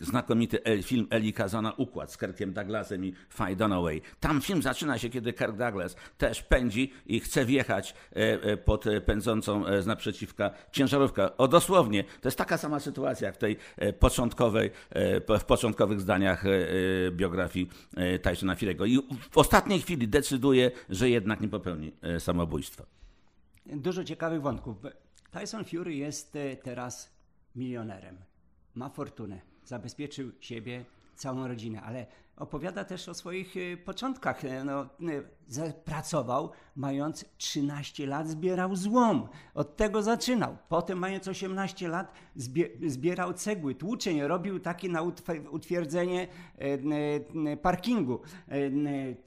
znakomity 0.00 0.58
film 0.82 1.06
Eli 1.10 1.32
Kazana 1.32 1.72
Układ 1.72 2.12
z 2.12 2.18
Kirkiem 2.18 2.52
Douglasem 2.52 3.04
i 3.04 3.14
Faye 3.30 3.56
Dunaway. 3.56 4.02
Tam 4.20 4.40
film 4.40 4.62
zaczyna 4.62 4.98
się, 4.98 5.08
kiedy 5.08 5.32
Kirk 5.32 5.56
Douglas 5.56 5.96
też 6.18 6.42
pędzi 6.42 6.92
i 7.06 7.20
chce 7.20 7.44
wjechać 7.44 7.94
pod 8.64 8.84
pędzącą 9.06 9.64
z 9.82 9.86
naprzeciwka 9.86 10.50
ciężarówkę. 10.72 11.36
O 11.36 11.48
dosłownie, 11.48 12.04
to 12.04 12.28
jest 12.28 12.38
taka 12.38 12.58
sama 12.58 12.80
sytuacja 12.80 13.26
jak 13.26 13.34
w 13.34 13.38
tej 13.38 13.56
początkowej, 13.98 14.70
w 15.40 15.44
początkowych 15.44 16.00
zdaniach 16.00 16.44
biografii 17.10 17.70
Tysona 18.22 18.54
Firego. 18.54 18.84
I 18.86 18.98
w 19.30 19.38
ostatniej 19.38 19.80
chwili 19.80 20.08
decyduje, 20.08 20.70
że 20.90 21.10
jednak 21.10 21.40
nie 21.40 21.48
popełni 21.48 21.92
samobójstwa. 22.18 22.84
Dużo 23.66 24.04
ciekawych 24.04 24.42
wątków. 24.42 24.76
Tyson 25.40 25.64
Fury 25.64 25.94
jest 25.94 26.38
teraz 26.62 27.17
milionerem. 27.58 28.18
Ma 28.74 28.88
fortunę. 28.88 29.40
Zabezpieczył 29.64 30.32
siebie, 30.40 30.84
całą 31.14 31.48
rodzinę, 31.48 31.82
ale 31.82 32.06
opowiada 32.36 32.84
też 32.84 33.08
o 33.08 33.14
swoich 33.14 33.56
y, 33.56 33.76
początkach. 33.84 34.44
E, 34.44 34.64
no, 34.64 34.86
y, 35.58 35.72
pracował, 35.84 36.50
mając 36.76 37.24
13 37.38 38.06
lat, 38.06 38.28
zbierał 38.28 38.76
złom. 38.76 39.28
Od 39.54 39.76
tego 39.76 40.02
zaczynał. 40.02 40.56
Potem, 40.68 40.98
mając 40.98 41.28
18 41.28 41.88
lat, 41.88 42.12
zbierał 42.86 43.32
cegły, 43.34 43.74
tłuczeń, 43.74 44.20
robił 44.20 44.60
takie 44.60 44.88
na 44.88 45.02
utwierdzenie 45.50 46.28
e, 46.58 47.56
parkingu. 47.56 48.20
E, 48.48 48.70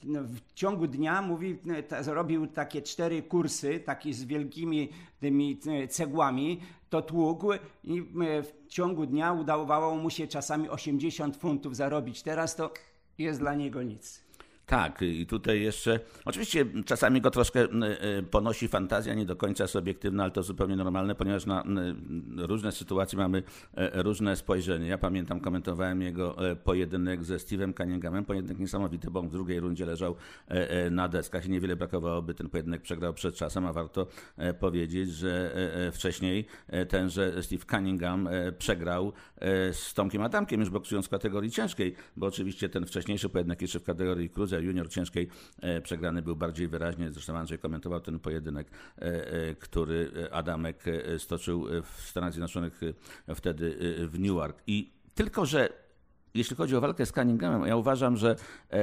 no, 0.03 0.23
w 0.23 0.53
ciągu 0.53 0.87
dnia, 0.87 1.21
mówi, 1.21 1.59
robił 2.05 2.47
takie 2.47 2.81
cztery 2.81 3.23
kursy, 3.23 3.79
takie 3.79 4.13
z 4.13 4.23
wielkimi 4.23 4.89
tymi 5.19 5.59
cegłami, 5.89 6.59
to 6.91 7.01
tłukł 7.01 7.53
i 7.83 8.01
w 8.43 8.67
ciągu 8.67 9.05
dnia 9.05 9.33
udawało 9.33 9.95
mu 9.95 10.09
się 10.09 10.27
czasami 10.27 10.69
80 10.69 11.37
funtów 11.37 11.75
zarobić. 11.75 12.23
Teraz 12.23 12.55
to 12.55 12.73
jest 13.17 13.39
dla 13.39 13.55
niego 13.55 13.83
nic. 13.83 14.23
Tak, 14.71 15.01
i 15.01 15.25
tutaj 15.25 15.61
jeszcze, 15.61 15.99
oczywiście 16.25 16.65
czasami 16.85 17.21
go 17.21 17.31
troszkę 17.31 17.63
y, 17.63 18.23
ponosi 18.23 18.67
fantazja, 18.67 19.13
nie 19.13 19.25
do 19.25 19.35
końca 19.35 19.67
subiektywna, 19.67 20.23
ale 20.23 20.31
to 20.31 20.43
zupełnie 20.43 20.75
normalne, 20.75 21.15
ponieważ 21.15 21.45
na 21.45 21.63
różne 22.37 22.71
sytuacje 22.71 23.17
mamy 23.17 23.43
e, 23.73 24.03
różne 24.03 24.35
spojrzenie. 24.35 24.87
Ja 24.87 24.97
pamiętam, 24.97 25.39
komentowałem 25.39 26.01
jego 26.01 26.49
e, 26.49 26.55
pojedynek 26.55 27.23
ze 27.23 27.35
Steve'em 27.37 27.73
Cunninghamem, 27.77 28.25
pojedynek 28.25 28.59
niesamowity, 28.59 29.11
bo 29.11 29.19
on 29.19 29.27
w 29.27 29.31
drugiej 29.31 29.59
rundzie 29.59 29.85
leżał 29.85 30.15
e, 30.47 30.89
na 30.89 31.07
deskach 31.07 31.45
i 31.45 31.49
niewiele 31.49 31.75
brakowało, 31.75 32.21
by 32.21 32.33
ten 32.33 32.49
pojedynek 32.49 32.81
przegrał 32.81 33.13
przed 33.13 33.35
czasem, 33.35 33.65
a 33.65 33.73
warto 33.73 34.07
powiedzieć, 34.59 35.09
że 35.09 35.55
wcześniej 35.91 36.45
tenże 36.89 37.43
Steve 37.43 37.65
Cunningham 37.65 38.29
przegrał 38.57 39.13
z 39.71 39.93
Tomkiem 39.93 40.21
Adamkiem, 40.21 40.59
już 40.59 40.69
boksując 40.69 41.05
w 41.05 41.09
kategorii 41.09 41.51
ciężkiej, 41.51 41.95
bo 42.17 42.27
oczywiście 42.27 42.69
ten 42.69 42.85
wcześniejszy 42.85 43.29
pojedynek 43.29 43.61
jeszcze 43.61 43.79
w 43.79 43.83
kategorii 43.83 44.29
cruiser 44.29 44.60
junior 44.63 44.89
ciężkiej 44.89 45.27
e, 45.61 45.81
przegrany 45.81 46.21
był 46.21 46.35
bardziej 46.35 46.67
wyraźnie. 46.67 47.11
Zresztą 47.11 47.37
Andrzej 47.37 47.59
komentował 47.59 47.99
ten 47.99 48.19
pojedynek, 48.19 48.67
e, 48.97 49.01
e, 49.01 49.55
który 49.55 50.11
Adamek 50.31 50.83
stoczył 51.17 51.67
w 51.83 52.01
Stanach 52.01 52.33
Zjednoczonych 52.33 52.81
wtedy 53.35 53.75
w 54.07 54.19
Newark. 54.19 54.63
I 54.67 54.91
tylko, 55.15 55.45
że 55.45 55.69
jeśli 56.33 56.55
chodzi 56.55 56.75
o 56.75 56.81
walkę 56.81 57.05
z 57.05 57.11
Cunninghamem, 57.11 57.67
ja 57.67 57.75
uważam, 57.75 58.17
że 58.17 58.35
e, 58.69 58.77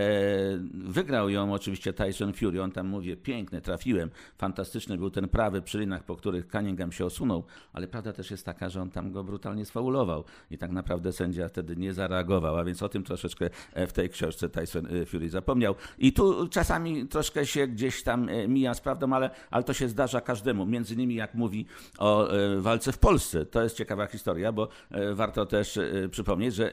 wygrał 0.73 1.29
ją 1.29 1.53
oczywiście 1.53 1.93
Tyson 1.93 2.33
Fury. 2.33 2.63
On 2.63 2.73
tam 2.73 2.87
mówi, 2.87 3.17
piękny, 3.17 3.61
trafiłem, 3.61 4.11
fantastyczny 4.39 4.99
był 4.99 5.11
ten 5.11 5.29
prawy 5.29 5.63
przy 5.63 5.79
linach, 5.79 6.05
po 6.05 6.17
których 6.17 6.47
Cunningham 6.47 6.93
się 6.93 7.05
osunął, 7.05 7.45
ale 7.73 7.89
prawda 7.89 8.13
też 8.13 8.31
jest 8.31 8.47
taka, 8.47 8.69
że 8.69 8.83
on 8.83 8.91
tam 8.91 9.13
go 9.13 9.25
brutalnie 9.25 9.65
sfaulował 9.65 10.25
i 10.51 10.59
tak 10.59 10.71
naprawdę 10.71 11.13
sędzia 11.13 11.49
wtedy 11.49 11.77
nie 11.77 11.95
zareagował, 11.95 12.57
a 12.57 12.65
więc 12.65 12.83
o 12.83 12.89
tym 12.89 13.03
troszeczkę 13.05 13.51
e, 13.73 13.87
w 13.87 13.93
tej 13.93 14.11
książce 14.11 14.49
Tyson 14.49 14.87
e, 14.87 15.07
Fury 15.07 15.29
zapomniał. 15.29 15.75
I 15.99 16.13
tu 16.13 16.49
czasami 16.49 17.09
troszkę 17.09 17.47
się 17.47 17.67
gdzieś 17.67 18.03
tam 18.03 18.29
mija 18.49 18.75
z 18.75 18.81
prawdą, 18.81 19.13
ale, 19.13 19.31
ale 19.51 19.65
to 19.65 19.73
się 19.73 19.89
zdarza 19.89 20.21
każdemu. 20.21 20.67
Między 20.67 20.95
innymi 20.95 21.15
jak 21.15 21.35
mówi 21.35 21.67
o 21.99 22.29
walce 22.59 22.93
w 22.93 22.99
Polsce. 22.99 23.47
To 23.47 23.63
jest 23.63 23.77
ciekawa 23.77 24.07
historia, 24.07 24.53
bo 24.53 24.69
warto 25.15 25.47
też 25.47 25.79
przypomnieć, 26.11 26.55
że 26.55 26.73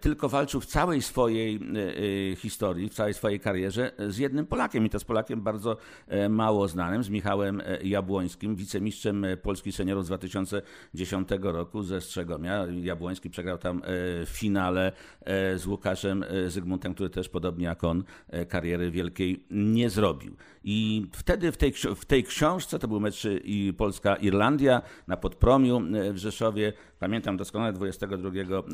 tylko 0.00 0.28
walczył 0.28 0.60
w 0.60 0.66
całej 0.66 1.02
swojej 1.02 1.56
e, 1.56 2.32
e, 2.32 2.36
historii, 2.36 2.88
w 2.88 2.94
całej 2.94 3.14
swojej 3.14 3.40
karierze 3.40 3.92
z 4.08 4.18
jednym 4.18 4.46
Polakiem 4.46 4.86
i 4.86 4.90
to 4.90 4.98
z 4.98 5.04
Polakiem 5.04 5.42
bardzo 5.42 5.76
e, 6.08 6.28
mało 6.28 6.68
znanym, 6.68 7.04
z 7.04 7.08
Michałem 7.08 7.62
Jabłońskim, 7.82 8.56
wicemistrzem 8.56 9.26
Polski 9.42 9.72
Seniorów 9.72 10.04
z 10.04 10.06
2010 10.06 11.28
roku 11.40 11.82
ze 11.82 12.00
Strzegomia. 12.00 12.66
Jabłoński 12.66 13.30
przegrał 13.30 13.58
tam 13.58 13.82
w 13.86 14.30
finale 14.32 14.92
z 15.56 15.66
Łukaszem 15.66 16.24
Zygmuntem, 16.46 16.94
który 16.94 17.10
też 17.10 17.28
podobnie 17.28 17.64
jak 17.64 17.84
on 17.84 18.04
kariery 18.48 18.90
wielkiej 18.90 19.44
nie 19.50 19.90
zrobił. 19.90 20.36
I 20.64 21.06
wtedy 21.12 21.52
w 21.52 21.56
tej, 21.56 21.72
w 21.96 22.04
tej 22.04 22.24
książce, 22.24 22.78
to 22.78 22.88
był 22.88 23.00
mecz 23.00 23.26
i 23.44 23.74
Polska-Irlandia 23.76 24.82
na 25.06 25.16
Podpromiu 25.16 25.80
w 26.12 26.16
Rzeszowie, 26.16 26.72
pamiętam 27.04 27.36
doskonale 27.36 27.72
22 27.72 28.30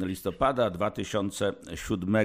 listopada 0.06 0.70
2007 0.70 2.16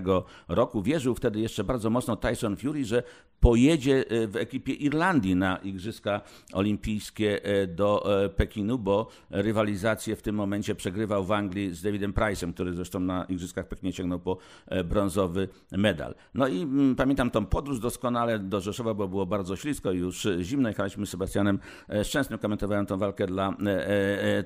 roku. 0.48 0.82
Wierzył 0.82 1.16
wtedy 1.16 1.40
jeszcze 1.40 1.64
bardzo 1.64 1.90
mocno 1.90 2.16
Tyson 2.16 2.58
Fury, 2.58 2.86
że 2.86 3.04
pojedzie 3.40 4.06
e, 4.10 4.28
w 4.28 4.36
ekipie 4.36 4.74
Irlandii 4.74 5.36
na 5.36 5.58
Igrzyska 5.58 6.22
Olimpijskie 6.54 7.44
e, 7.44 7.68
do 7.68 8.24
e, 8.24 8.30
Pekinu, 8.30 8.80
bo 8.80 9.08
rywalizację 9.30 10.16
w 10.16 10.22
tym 10.22 10.36
momencie 10.36 10.76
przegrywał 10.76 11.24
w 11.24 11.32
Anglii 11.32 11.76
z 11.76 11.82
Davidem 11.82 12.14
Price'em, 12.14 12.54
który 12.54 12.74
zresztą 12.74 13.00
na 13.00 13.26
Igrzyskach 13.26 13.66
w 13.66 13.68
Pekinie 13.68 13.94
ciągnął 13.94 14.20
po 14.20 14.38
brązowy 14.86 15.50
medal. 15.72 16.16
No 16.34 16.48
i 16.48 16.62
mm, 16.62 16.96
pamiętam 16.96 17.32
tą 17.32 17.46
podróż 17.46 17.80
doskonale 17.80 18.40
do 18.40 18.62
Rzeszowa, 18.62 18.94
bo 18.94 19.08
było 19.08 19.26
bardzo 19.26 19.56
ślisko 19.56 19.92
już 19.92 20.28
zimno. 20.42 20.70
Jechaliśmy 20.70 21.06
z 21.06 21.10
Sebastianem 21.10 21.60
Szczęsnym, 22.04 22.40
komentowałem 22.40 22.86
tę 22.86 22.98
walkę 22.98 23.28
dla 23.28 23.54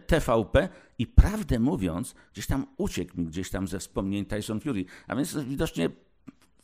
TVP 0.08 0.70
i 1.00 1.08
prawdę 1.08 1.60
mówiąc, 1.60 2.16
gdzieś 2.34 2.48
tam 2.48 2.66
uciekł 2.78 3.18
mi 3.18 3.26
gdzieś 3.26 3.50
tam 3.50 3.68
ze 3.68 3.80
wspomnień 3.80 4.26
Tyson 4.26 4.60
Fury. 4.60 4.86
A 5.08 5.16
więc 5.16 5.38
widocznie 5.38 5.90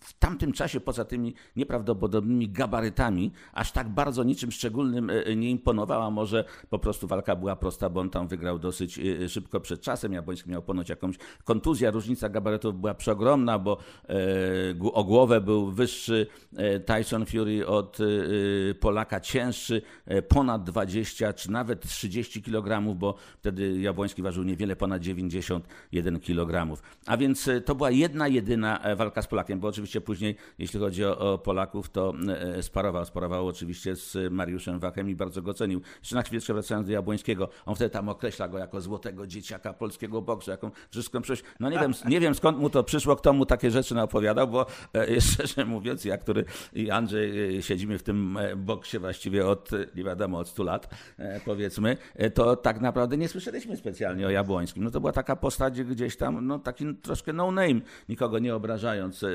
w 0.05 0.13
tamtym 0.13 0.51
czasie, 0.51 0.79
poza 0.79 1.05
tymi 1.05 1.33
nieprawdopodobnymi 1.55 2.49
gabarytami, 2.49 3.31
aż 3.53 3.71
tak 3.71 3.89
bardzo 3.89 4.23
niczym 4.23 4.51
szczególnym 4.51 5.09
e, 5.09 5.25
e, 5.25 5.35
nie 5.35 5.49
imponowała. 5.49 6.11
Może 6.11 6.45
po 6.69 6.79
prostu 6.79 7.07
walka 7.07 7.35
była 7.35 7.55
prosta, 7.55 7.89
bo 7.89 8.01
on 8.01 8.09
tam 8.09 8.27
wygrał 8.27 8.59
dosyć 8.59 8.99
e, 8.99 9.29
szybko 9.29 9.59
przed 9.59 9.81
czasem. 9.81 10.13
Jabłoński 10.13 10.49
miał 10.49 10.61
ponoć 10.61 10.89
jakąś 10.89 11.15
kontuzję. 11.43 11.91
Różnica 11.91 12.29
gabarytów 12.29 12.79
była 12.79 12.93
przeogromna, 12.93 13.59
bo 13.59 13.77
o 14.93 15.03
głowę 15.03 15.41
był 15.41 15.71
wyższy 15.71 16.27
Tyson 16.85 17.25
Fury 17.25 17.67
od 17.67 17.97
Polaka, 18.79 19.19
cięższy 19.19 19.81
ponad 20.27 20.63
20 20.63 21.33
czy 21.33 21.51
nawet 21.51 21.87
30 21.87 22.43
kg, 22.43 22.95
bo 22.95 23.15
wtedy 23.39 23.79
Jabłoński 23.79 24.21
ważył 24.21 24.43
niewiele 24.43 24.75
ponad 24.75 25.01
91 25.01 26.19
kg. 26.19 26.81
A 27.05 27.17
więc 27.17 27.49
to 27.65 27.75
była 27.75 27.91
jedna, 27.91 28.27
jedyna 28.27 28.81
walka 28.95 29.21
z 29.21 29.27
Polakiem, 29.27 29.59
bo 29.59 29.67
oczywiście 29.67 29.94
później, 30.01 30.35
jeśli 30.57 30.79
chodzi 30.79 31.05
o, 31.05 31.33
o 31.33 31.37
Polaków, 31.37 31.89
to 31.89 32.13
e, 32.29 32.63
sparował. 32.63 33.05
Sparował 33.05 33.47
oczywiście 33.47 33.95
z 33.95 34.31
Mariuszem 34.31 34.79
Wachem 34.79 35.09
i 35.09 35.15
bardzo 35.15 35.41
go 35.41 35.53
cenił. 35.53 35.81
Jeszcze 35.99 36.15
na 36.15 36.21
chwilę 36.21 36.41
wracając 36.47 36.87
do 36.87 36.93
Jabłońskiego, 36.93 37.49
on 37.65 37.75
wtedy 37.75 37.89
tam 37.89 38.09
określa 38.09 38.47
go 38.47 38.57
jako 38.57 38.81
złotego 38.81 39.27
dzieciaka 39.27 39.73
polskiego 39.73 40.21
boksu, 40.21 40.51
jaką 40.51 40.71
wszystko 40.89 41.21
przyszłość. 41.21 41.53
No 41.59 41.69
nie 41.69 41.79
wiem, 41.79 41.93
nie 42.09 42.19
wiem 42.19 42.35
skąd 42.35 42.57
mu 42.57 42.69
to 42.69 42.83
przyszło, 42.83 43.15
kto 43.15 43.33
mu 43.33 43.45
takie 43.45 43.71
rzeczy 43.71 43.95
naopowiadał, 43.95 44.47
bo 44.47 44.65
e, 44.95 45.21
szczerze 45.31 45.65
mówiąc, 45.65 46.05
ja, 46.05 46.17
który 46.17 46.45
i 46.73 46.91
Andrzej 46.91 47.57
e, 47.57 47.61
siedzimy 47.61 47.97
w 47.97 48.03
tym 48.03 48.37
boksie 48.57 48.99
właściwie 48.99 49.47
od, 49.47 49.69
nie 49.95 50.03
wiadomo, 50.03 50.37
od 50.37 50.47
100 50.47 50.63
lat, 50.63 50.95
powiedzmy, 51.45 51.97
to 52.33 52.55
tak 52.55 52.81
naprawdę 52.81 53.17
nie 53.17 53.27
słyszeliśmy 53.27 53.77
specjalnie 53.77 54.27
o 54.27 54.29
Jabłońskim. 54.29 54.83
No 54.83 54.91
to 54.91 54.99
była 54.99 55.11
taka 55.11 55.35
postać 55.35 55.83
gdzieś 55.83 56.17
tam, 56.17 56.47
no 56.47 56.59
taki 56.59 56.95
troszkę 56.95 57.33
no 57.33 57.51
name, 57.51 57.81
nikogo 58.09 58.39
nie 58.39 58.55
obrażając 58.55 59.25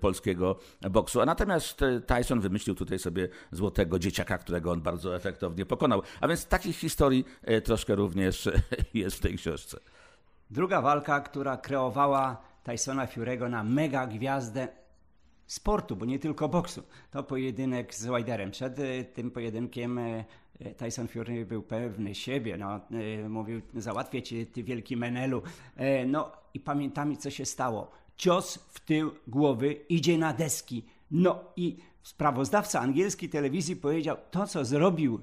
polskiego 0.00 0.58
boksu. 0.90 1.20
A 1.20 1.26
natomiast 1.26 1.80
Tyson 2.06 2.40
wymyślił 2.40 2.74
tutaj 2.74 2.98
sobie 2.98 3.28
złotego 3.52 3.98
dzieciaka, 3.98 4.38
którego 4.38 4.72
on 4.72 4.80
bardzo 4.80 5.16
efektownie 5.16 5.66
pokonał. 5.66 6.02
A 6.20 6.28
więc 6.28 6.46
takich 6.46 6.76
historii 6.76 7.24
y, 7.48 7.60
troszkę 7.60 7.94
również 7.94 8.48
jest 8.94 9.16
w 9.16 9.20
tej 9.20 9.36
książce. 9.36 9.80
Druga 10.50 10.82
walka, 10.82 11.20
która 11.20 11.56
kreowała 11.56 12.42
Tysona 12.62 13.06
Fury'ego 13.06 13.50
na 13.50 13.64
mega 13.64 14.06
gwiazdę 14.06 14.68
sportu, 15.46 15.96
bo 15.96 16.04
nie 16.04 16.18
tylko 16.18 16.48
boksu. 16.48 16.82
To 17.10 17.22
pojedynek 17.22 17.94
z 17.94 18.06
Wilderem. 18.06 18.50
Przed 18.50 18.78
y, 18.78 19.04
tym 19.14 19.30
pojedynkiem 19.30 20.00
Tyson 20.76 21.08
Fury 21.08 21.46
był 21.46 21.62
pewny 21.62 22.14
siebie. 22.14 22.56
No, 22.56 22.80
mówił, 23.28 23.60
załatwię 23.74 24.22
cię, 24.22 24.46
ty 24.46 24.62
wielki 24.62 24.96
Menelu. 24.96 25.42
No 26.06 26.32
i 26.54 26.60
pamiętamy, 26.60 27.16
co 27.16 27.30
się 27.30 27.44
stało 27.44 27.90
cios 28.16 28.54
w 28.54 28.80
tył 28.80 29.14
głowy, 29.26 29.72
idzie 29.72 30.18
na 30.18 30.32
deski. 30.32 30.84
No 31.10 31.44
i 31.56 31.76
sprawozdawca 32.02 32.80
angielskiej 32.80 33.28
telewizji 33.28 33.76
powiedział, 33.76 34.16
to 34.30 34.46
co 34.46 34.64
zrobił 34.64 35.22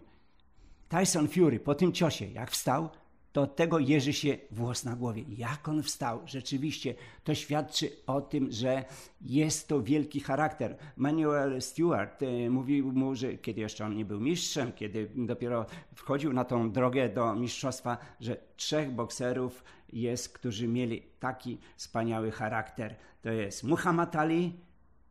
Tyson 0.89 1.27
Fury 1.27 1.59
po 1.59 1.75
tym 1.75 1.93
ciosie, 1.93 2.25
jak 2.25 2.51
wstał, 2.51 2.89
to 3.31 3.47
tego 3.47 3.79
jeży 3.79 4.13
się 4.13 4.37
włos 4.51 4.85
na 4.85 4.95
głowie. 4.95 5.23
Jak 5.37 5.67
on 5.67 5.83
wstał? 5.83 6.21
Rzeczywiście 6.25 6.95
to 7.23 7.35
świadczy 7.35 7.91
o 8.07 8.21
tym, 8.21 8.51
że 8.51 8.85
jest 9.21 9.67
to 9.67 9.83
wielki 9.83 10.19
charakter. 10.19 10.77
Manuel 10.95 11.61
Stewart 11.61 12.23
e, 12.23 12.49
mówił 12.49 12.91
mu, 12.91 13.15
że 13.15 13.37
kiedy 13.37 13.61
jeszcze 13.61 13.85
on 13.85 13.95
nie 13.95 14.05
był 14.05 14.19
mistrzem, 14.19 14.71
kiedy 14.71 15.11
dopiero 15.15 15.65
wchodził 15.95 16.33
na 16.33 16.45
tą 16.45 16.71
drogę 16.71 17.09
do 17.09 17.35
mistrzostwa, 17.35 17.97
że 18.19 18.37
trzech 18.55 18.91
bokserów 18.91 19.63
jest, 19.93 20.29
którzy 20.29 20.67
mieli 20.67 21.01
taki 21.19 21.57
wspaniały 21.75 22.31
charakter. 22.31 22.95
To 23.21 23.29
jest 23.31 23.63
Muhammad 23.63 24.15
Ali, 24.15 24.53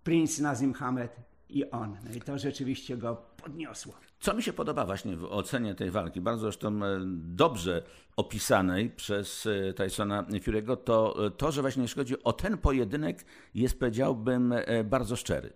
Prince 0.05 0.39
Nazim 0.39 0.73
Hamed 0.73 1.17
i 1.49 1.71
on. 1.71 1.97
No 2.05 2.15
i 2.15 2.21
to 2.21 2.39
rzeczywiście 2.39 2.97
go 2.97 3.17
podniosło. 3.37 4.10
Co 4.21 4.35
mi 4.35 4.43
się 4.43 4.53
podoba 4.53 4.87
właśnie 4.87 5.17
w 5.17 5.25
ocenie 5.25 5.75
tej 5.75 5.91
walki, 5.91 6.21
bardzo 6.21 6.43
zresztą 6.43 6.85
e, 6.85 7.01
dobrze 7.15 7.83
opisanej 8.17 8.91
przez 8.91 9.47
e, 9.47 9.73
Tysona 9.73 10.23
Fury'ego, 10.23 10.77
to 10.77 11.27
e, 11.27 11.31
to, 11.31 11.53
że 11.53 11.61
właśnie 11.61 11.83
jeśli 11.83 12.01
chodzi 12.01 12.23
o 12.23 12.33
ten 12.33 12.59
pojedynek, 12.59 13.25
jest 13.55 13.79
powiedziałbym 13.79 14.55
bardzo 14.85 15.17
szczery. 15.17 15.53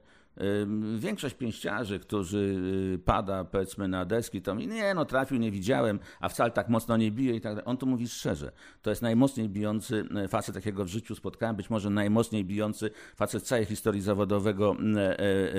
Większość 0.96 1.34
pięściarzy, 1.34 1.98
którzy 1.98 2.38
y, 2.94 2.98
pada 2.98 3.44
powiedzmy 3.44 3.88
na 3.88 4.04
deski, 4.04 4.42
to 4.42 4.54
mi 4.54 4.66
nie, 4.66 4.94
no 4.94 5.04
trafił, 5.04 5.38
nie 5.38 5.50
widziałem, 5.50 5.98
a 6.20 6.28
wcale 6.28 6.50
tak 6.50 6.68
mocno 6.68 6.96
nie 6.96 7.10
bije 7.10 7.36
i 7.36 7.40
tak 7.40 7.52
dalej. 7.52 7.64
On 7.66 7.76
to 7.76 7.86
mówi 7.86 8.08
szczerze. 8.08 8.52
To 8.82 8.90
jest 8.90 9.02
najmocniej 9.02 9.48
bijący 9.48 10.08
y, 10.24 10.28
facet, 10.28 10.54
takiego 10.54 10.84
w 10.84 10.88
życiu 10.88 11.14
spotkałem, 11.14 11.56
być 11.56 11.70
może 11.70 11.90
najmocniej 11.90 12.44
bijący 12.44 12.90
facet 13.16 13.42
całej 13.42 13.64
historii 13.64 14.00
zawodowego 14.00 14.76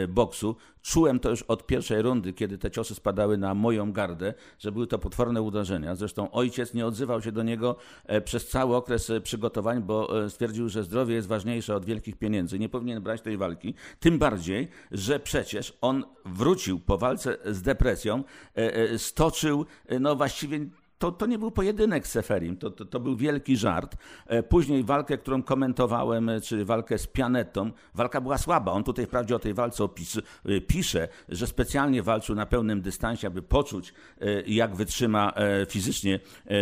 y, 0.03 0.07
boksu. 0.07 0.55
Czułem 0.81 1.19
to 1.19 1.29
już 1.29 1.41
od 1.41 1.65
pierwszej 1.67 2.01
rundy, 2.01 2.33
kiedy 2.33 2.57
te 2.57 2.71
ciosy 2.71 2.95
spadały 2.95 3.37
na 3.37 3.53
moją 3.53 3.91
gardę, 3.91 4.33
że 4.59 4.71
były 4.71 4.87
to 4.87 4.99
potworne 4.99 5.41
uderzenia. 5.41 5.95
Zresztą 5.95 6.31
ojciec 6.31 6.73
nie 6.73 6.85
odzywał 6.85 7.21
się 7.21 7.31
do 7.31 7.43
niego 7.43 7.75
e, 8.05 8.21
przez 8.21 8.47
cały 8.47 8.75
okres 8.75 9.09
e, 9.09 9.21
przygotowań, 9.21 9.83
bo 9.83 10.25
e, 10.25 10.29
stwierdził, 10.29 10.69
że 10.69 10.83
zdrowie 10.83 11.15
jest 11.15 11.27
ważniejsze 11.27 11.75
od 11.75 11.85
wielkich 11.85 12.15
pieniędzy. 12.15 12.59
Nie 12.59 12.69
powinien 12.69 13.03
brać 13.03 13.21
tej 13.21 13.37
walki. 13.37 13.73
Tym 13.99 14.19
bardziej, 14.19 14.64
że 14.91 15.19
przecież 15.19 15.77
on 15.81 16.05
wrócił 16.25 16.79
po 16.79 16.97
walce 16.97 17.37
z 17.45 17.61
depresją, 17.61 18.23
stoczył 18.97 19.65
no 19.99 20.15
właściwie 20.15 20.59
to, 20.97 21.11
to 21.11 21.25
nie 21.25 21.39
był 21.39 21.51
pojedynek 21.51 22.07
z 22.07 22.11
Seferim, 22.11 22.57
to, 22.57 22.71
to, 22.71 22.85
to, 22.85 22.99
był 22.99 23.15
wielki 23.15 23.57
żart. 23.57 23.95
E, 24.27 24.43
później 24.43 24.83
walkę, 24.83 25.17
którą 25.17 25.43
komentowałem, 25.43 26.29
e, 26.29 26.41
czyli 26.41 26.65
walkę 26.65 26.97
z 26.97 27.07
Pianetą, 27.07 27.71
walka 27.93 28.21
była 28.21 28.37
słaba. 28.37 28.71
On 28.71 28.83
tutaj 28.83 29.05
wprawdzie 29.05 29.35
o 29.35 29.39
tej 29.39 29.53
walce 29.53 29.83
opis, 29.83 30.17
e, 30.17 30.61
pisze, 30.61 31.07
że 31.29 31.47
specjalnie 31.47 32.03
walczył 32.03 32.35
na 32.35 32.45
pełnym 32.45 32.81
dystansie, 32.81 33.27
aby 33.27 33.41
poczuć, 33.41 33.93
jak 34.47 34.75
wytrzyma 34.75 35.33
fizycznie 35.69 36.19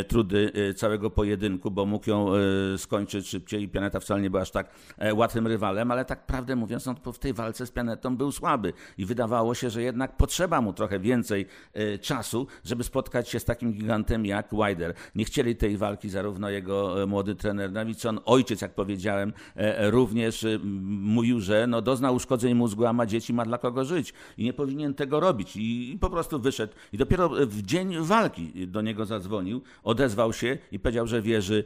trudy 0.08 0.52
całego 0.76 1.10
pojedynku, 1.10 1.72
bo 1.72 1.86
mógł 1.86 2.10
ją 2.10 2.32
skończyć 2.78 3.28
szybciej 3.28 3.64
i 3.64 3.70
Pianeta 3.70 4.00
wcale 4.00 4.22
nie 4.22 4.30
był 4.30 4.40
aż 4.40 4.52
tak 4.52 4.70
łatwym 5.14 5.48
rywalem, 5.48 5.92
ale 5.92 6.06
tak 6.06 6.26
prawdę 6.26 6.56
mówiąc, 6.56 6.88
on 6.88 6.96
w 7.14 7.20
tej 7.20 7.34
walce 7.34 7.66
z 7.66 7.72
Pianetą 7.72 8.18
był 8.18 8.32
słaby 8.32 8.74
i 8.98 9.06
wydawało 9.06 9.56
się, 9.56 9.70
że 9.70 9.84
jednak 9.84 10.18
potrzeba 10.18 10.62
mu 10.62 10.74
trochę 10.74 11.00
więcej 11.00 11.48
czasu, 12.02 12.48
żeby 12.64 12.84
spotkać 12.84 13.30
się 13.30 13.40
z 13.40 13.46
takim 13.46 13.74
gigantem 13.74 14.23
jak 14.26 14.50
Wider. 14.52 14.94
Nie 15.16 15.26
chcieli 15.26 15.56
tej 15.56 15.78
walki 15.78 16.10
zarówno 16.10 16.50
jego 16.50 17.04
e, 17.04 17.06
młody 17.06 17.36
trener 17.36 17.72
Nawicon, 17.72 18.20
ojciec, 18.26 18.62
jak 18.62 18.76
powiedziałem, 18.76 19.34
e, 19.58 19.80
e, 19.80 19.92
również 19.92 20.46
mówił, 20.92 21.40
że 21.40 21.68
no, 21.68 21.82
doznał 21.82 22.16
uszkodzeń 22.16 22.54
mózgu, 22.54 22.86
a 22.86 22.94
ma 22.94 23.06
dzieci, 23.06 23.34
ma 23.34 23.46
dla 23.46 23.58
kogo 23.58 23.86
żyć 23.86 24.14
i 24.38 24.44
nie 24.44 24.54
powinien 24.54 24.94
tego 24.94 25.20
robić. 25.20 25.56
I 25.56 25.98
po 26.02 26.10
prostu 26.10 26.40
wyszedł. 26.40 26.74
I 26.94 26.98
dopiero 26.98 27.30
w 27.30 27.62
dzień 27.62 27.96
walki 28.00 28.68
do 28.68 28.82
niego 28.82 29.06
zadzwonił, 29.06 29.62
odezwał 29.84 30.34
się 30.34 30.58
i 30.72 30.80
powiedział, 30.80 31.08
że 31.08 31.22
wierzy 31.22 31.64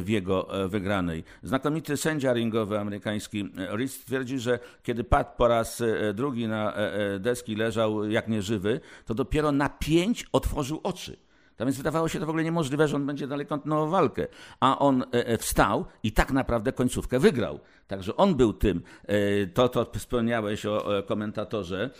w 0.00 0.04
jego 0.08 0.48
wygranej. 0.68 1.24
Znakomity 1.42 1.96
sędzia 1.96 2.32
ringowy 2.32 2.78
amerykański 2.78 3.50
Reed 3.56 4.04
twierdzi, 4.04 4.38
że 4.38 4.58
kiedy 4.82 5.04
padł 5.04 5.30
po 5.36 5.48
raz 5.48 5.82
drugi 6.14 6.48
na 6.48 6.74
deski, 7.18 7.56
leżał 7.56 8.10
jak 8.10 8.28
nieżywy, 8.28 8.80
to 9.06 9.14
dopiero 9.14 9.52
na 9.52 9.68
pięć 9.68 10.26
otworzył 10.32 10.80
oczy. 10.82 11.16
To 11.60 11.66
więc 11.66 11.76
wydawało 11.76 12.08
się 12.08 12.20
to 12.20 12.26
w 12.26 12.28
ogóle 12.28 12.44
niemożliwe, 12.44 12.88
że 12.88 12.96
on 12.96 13.06
będzie 13.06 13.26
dalej 13.26 13.46
kontynuował 13.46 13.88
walkę. 13.88 14.26
A 14.60 14.78
on 14.78 15.02
e, 15.02 15.26
e, 15.26 15.38
wstał 15.38 15.84
i 16.02 16.12
tak 16.12 16.32
naprawdę 16.32 16.72
końcówkę 16.72 17.18
wygrał. 17.18 17.60
Także 17.86 18.16
on 18.16 18.34
był 18.34 18.52
tym, 18.52 18.82
e, 19.06 19.46
to, 19.46 19.68
to 19.68 19.86
wspomniałeś 19.98 20.66
o 20.66 21.02
komentatorze 21.06 21.90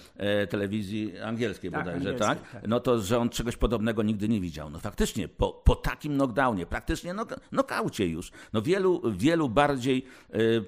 telewizji 0.50 1.18
angielskiej 1.18 1.70
tak, 1.70 1.84
bodajże, 1.84 2.14
tak? 2.14 2.50
tak? 2.52 2.68
No 2.68 2.80
to, 2.80 2.98
że 2.98 3.18
on 3.18 3.28
czegoś 3.28 3.56
podobnego 3.56 4.02
nigdy 4.02 4.28
nie 4.28 4.40
widział. 4.40 4.70
No 4.70 4.78
faktycznie, 4.78 5.28
po, 5.28 5.52
po 5.52 5.74
takim 5.74 6.14
knockdownie, 6.14 6.66
praktycznie 6.66 7.14
nok 7.14 7.34
nokaucie 7.52 8.06
już, 8.06 8.32
no 8.52 8.62
wielu, 8.62 9.02
wielu 9.10 9.48
bardziej, 9.48 10.04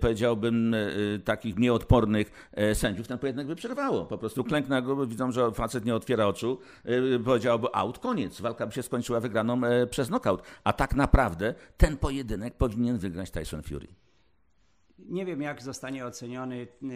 powiedziałbym, 0.00 0.76
takich 1.24 1.58
nieodpornych 1.58 2.50
sędziów 2.74 3.08
ten 3.08 3.18
pojedynek 3.18 3.46
by 3.46 3.56
przerwało. 3.56 4.04
Po 4.04 4.18
prostu 4.18 4.44
klęknę, 4.44 4.82
widzą, 5.06 5.32
że 5.32 5.52
facet 5.52 5.84
nie 5.84 5.94
otwiera 5.94 6.26
oczu, 6.26 6.58
powiedziałby 7.24 7.68
out, 7.72 7.98
koniec, 7.98 8.40
walka 8.40 8.66
by 8.66 8.72
się 8.72 8.81
skończyła 8.82 9.20
wygraną 9.20 9.64
e, 9.64 9.86
przez 9.86 10.08
knockout. 10.08 10.42
A 10.64 10.72
tak 10.72 10.94
naprawdę 10.94 11.54
ten 11.76 11.96
pojedynek 11.96 12.54
powinien 12.54 12.98
wygrać 12.98 13.30
Tyson 13.30 13.62
Fury. 13.62 13.86
Nie 14.98 15.26
wiem, 15.26 15.42
jak 15.42 15.62
zostanie 15.62 16.06
oceniony 16.06 16.66
e, 16.82 16.86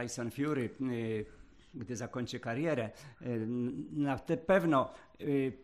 Tyson 0.00 0.30
Fury, 0.30 0.70
e, 0.80 1.44
gdy 1.74 1.96
zakończy 1.96 2.40
karierę. 2.40 2.90
Na 3.92 4.18
pewno 4.46 4.90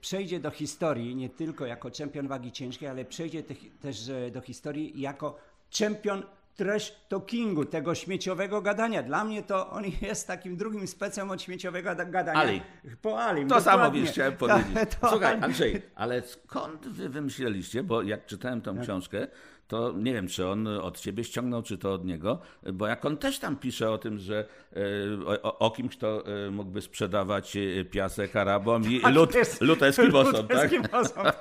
przejdzie 0.01 0.41
do 0.41 0.51
historii 0.51 1.17
nie 1.17 1.29
tylko 1.29 1.67
jako 1.67 1.91
czempion 1.91 2.29
wagi 2.29 2.53
ciężkiej, 2.53 2.89
ale 2.89 3.05
przejdzie 3.05 3.43
też 3.81 4.11
do 4.33 4.41
historii 4.41 5.01
jako 5.01 5.39
czempion 5.71 6.23
trash 6.57 6.93
talkingu, 7.09 7.65
tego 7.65 7.95
śmieciowego 7.95 8.63
gadania. 8.63 9.03
Dla 9.03 9.25
mnie 9.25 9.43
to 9.43 9.71
on 9.71 9.85
jest 10.03 10.27
takim 10.27 10.57
drugim 10.57 10.87
specem 10.87 11.31
od 11.31 11.43
śmieciowego 11.43 11.95
gadania. 12.07 12.41
Ali. 12.41 12.63
Po 13.03 13.25
Ali. 13.25 13.43
To 13.43 13.49
dokładnie. 13.49 13.65
samo 13.73 13.91
wiesz, 13.91 14.11
chciałem 14.11 14.37
powiedzieć. 14.47 14.75
To, 14.91 15.01
to 15.01 15.11
Słuchaj, 15.11 15.39
Andrzej, 15.43 15.83
ale 15.95 16.23
skąd 16.23 16.89
wy 16.89 17.09
wymyśleliście, 17.09 17.83
bo 17.83 18.03
jak 18.03 18.27
czytałem 18.27 18.61
tą 18.61 18.75
tak. 18.75 18.83
książkę, 18.85 19.27
to 19.71 19.93
nie 19.93 20.13
wiem, 20.13 20.29
czy 20.29 20.49
on 20.49 20.67
od 20.67 21.01
ciebie 21.01 21.25
ściągnął, 21.25 21.63
czy 21.63 21.79
to 21.79 21.93
od 21.93 22.05
niego, 22.05 22.39
bo 22.73 22.87
jak 22.87 23.05
on 23.05 23.17
też 23.17 23.39
tam 23.39 23.57
pisze 23.57 23.91
o 23.91 23.99
tym, 23.99 24.19
że 24.19 24.45
e, 24.73 25.43
o, 25.43 25.59
o 25.59 25.71
kimś, 25.71 25.97
kto 25.97 26.25
e, 26.27 26.51
mógłby 26.51 26.83
sprzedawać 26.83 27.57
e, 27.57 27.85
piasek 27.85 28.37
Arabom 28.37 28.91
i 28.91 29.01
tak, 29.01 29.15
lód, 29.15 29.33
lód 29.61 29.83
Eskimosom, 29.83 30.49
tak? 30.49 30.71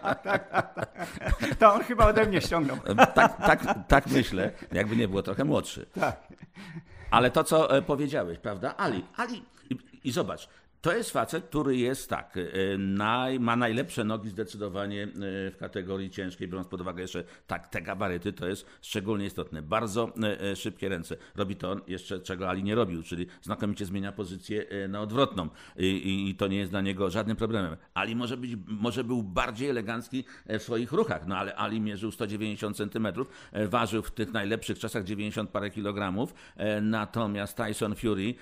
tak, 0.01 0.51
tak, 0.51 0.73
tak? 0.73 1.55
To 1.59 1.73
on 1.73 1.83
chyba 1.83 2.07
ode 2.07 2.25
mnie 2.25 2.41
ściągnął. 2.41 2.77
Tak, 3.15 3.37
tak, 3.37 3.87
tak 3.87 4.07
myślę, 4.07 4.51
jakby 4.71 4.95
nie 4.95 5.07
było 5.07 5.23
trochę 5.23 5.43
młodszy. 5.45 5.85
Tak. 5.99 6.27
Ale 7.11 7.31
to, 7.31 7.43
co 7.43 7.69
powiedziałeś, 7.81 8.37
prawda? 8.37 8.77
Ali, 8.77 9.05
Ali 9.17 9.43
i 10.03 10.11
zobacz, 10.11 10.49
to 10.81 10.93
jest 10.93 11.11
facet, 11.11 11.45
który 11.45 11.77
jest 11.77 12.09
tak, 12.09 12.37
e, 12.37 12.77
naj, 12.77 13.39
ma 13.39 13.55
najlepsze 13.55 14.03
nogi 14.03 14.29
zdecydowanie 14.29 15.03
e, 15.03 15.07
w 15.51 15.55
kategorii 15.59 16.09
ciężkiej, 16.09 16.47
biorąc 16.47 16.67
pod 16.67 16.81
uwagę 16.81 17.01
jeszcze 17.01 17.23
tak, 17.47 17.67
te 17.67 17.81
gabaryty, 17.81 18.33
to 18.33 18.47
jest 18.47 18.65
szczególnie 18.81 19.25
istotne. 19.25 19.61
Bardzo 19.61 20.13
e, 20.23 20.55
szybkie 20.55 20.89
ręce. 20.89 21.15
Robi 21.35 21.55
to 21.55 21.75
jeszcze, 21.87 22.19
czego 22.19 22.49
Ali 22.49 22.63
nie 22.63 22.75
robił, 22.75 23.03
czyli 23.03 23.27
znakomicie 23.41 23.85
zmienia 23.85 24.11
pozycję 24.11 24.65
na 24.89 25.01
odwrotną 25.01 25.49
i, 25.77 26.29
i 26.29 26.35
to 26.35 26.47
nie 26.47 26.57
jest 26.57 26.71
dla 26.71 26.81
niego 26.81 27.09
żadnym 27.09 27.37
problemem. 27.37 27.77
Ali 27.93 28.15
może, 28.15 28.37
być, 28.37 28.51
może 28.67 29.03
był 29.03 29.23
bardziej 29.23 29.69
elegancki 29.69 30.23
w 30.59 30.63
swoich 30.63 30.91
ruchach, 30.91 31.27
no 31.27 31.37
ale 31.37 31.55
Ali 31.55 31.81
mierzył 31.81 32.11
190 32.11 32.77
centymetrów, 32.77 33.29
ważył 33.67 34.01
w 34.01 34.11
tych 34.11 34.33
najlepszych 34.33 34.79
czasach 34.79 35.03
90 35.03 35.49
parę 35.49 35.69
kilogramów, 35.69 36.33
natomiast 36.81 37.57
Tyson 37.57 37.95
Fury 37.95 38.33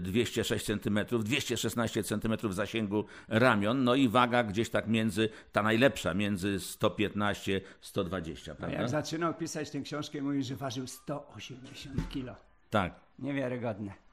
206 0.00 0.66
centymetrów, 0.66 1.24
200 1.24 1.45
216 1.46 2.02
cm 2.02 2.52
zasięgu 2.52 3.04
ramion, 3.28 3.84
no 3.84 3.94
i 3.94 4.08
waga 4.08 4.42
gdzieś 4.44 4.70
tak 4.70 4.88
między, 4.88 5.28
ta 5.52 5.62
najlepsza, 5.62 6.14
między 6.14 6.60
115 6.60 7.60
120, 7.80 8.54
prawda? 8.54 8.78
jak 8.78 8.88
zaczynał 8.88 9.34
pisać 9.34 9.70
tę 9.70 9.80
książkę, 9.80 10.22
mówił, 10.22 10.42
że 10.42 10.56
ważył 10.56 10.86
180 10.86 12.08
kg. 12.08 12.36
Tak. 12.70 12.94
Niewiarygodne. 13.18 14.05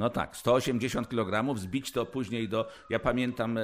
No 0.00 0.10
tak, 0.10 0.36
180 0.36 1.08
kg, 1.08 1.58
zbić 1.58 1.92
to 1.92 2.06
później 2.06 2.48
do. 2.48 2.68
Ja 2.90 2.98
pamiętam 2.98 3.58
e, 3.58 3.62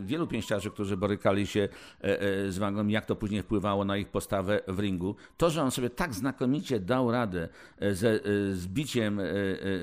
wielu 0.00 0.26
pięściarzy, 0.26 0.70
którzy 0.70 0.96
borykali 0.96 1.46
się 1.46 1.60
e, 2.04 2.20
e, 2.20 2.52
z 2.52 2.58
wagą, 2.58 2.86
jak 2.86 3.06
to 3.06 3.16
później 3.16 3.42
wpływało 3.42 3.84
na 3.84 3.96
ich 3.96 4.08
postawę 4.08 4.60
w 4.68 4.78
ringu. 4.78 5.16
To, 5.36 5.50
że 5.50 5.62
on 5.62 5.70
sobie 5.70 5.90
tak 5.90 6.14
znakomicie 6.14 6.80
dał 6.80 7.10
radę 7.10 7.48
e, 7.78 7.94
ze 7.94 8.10
e, 8.10 8.20
zbiciem 8.52 9.20
e, 9.20 9.24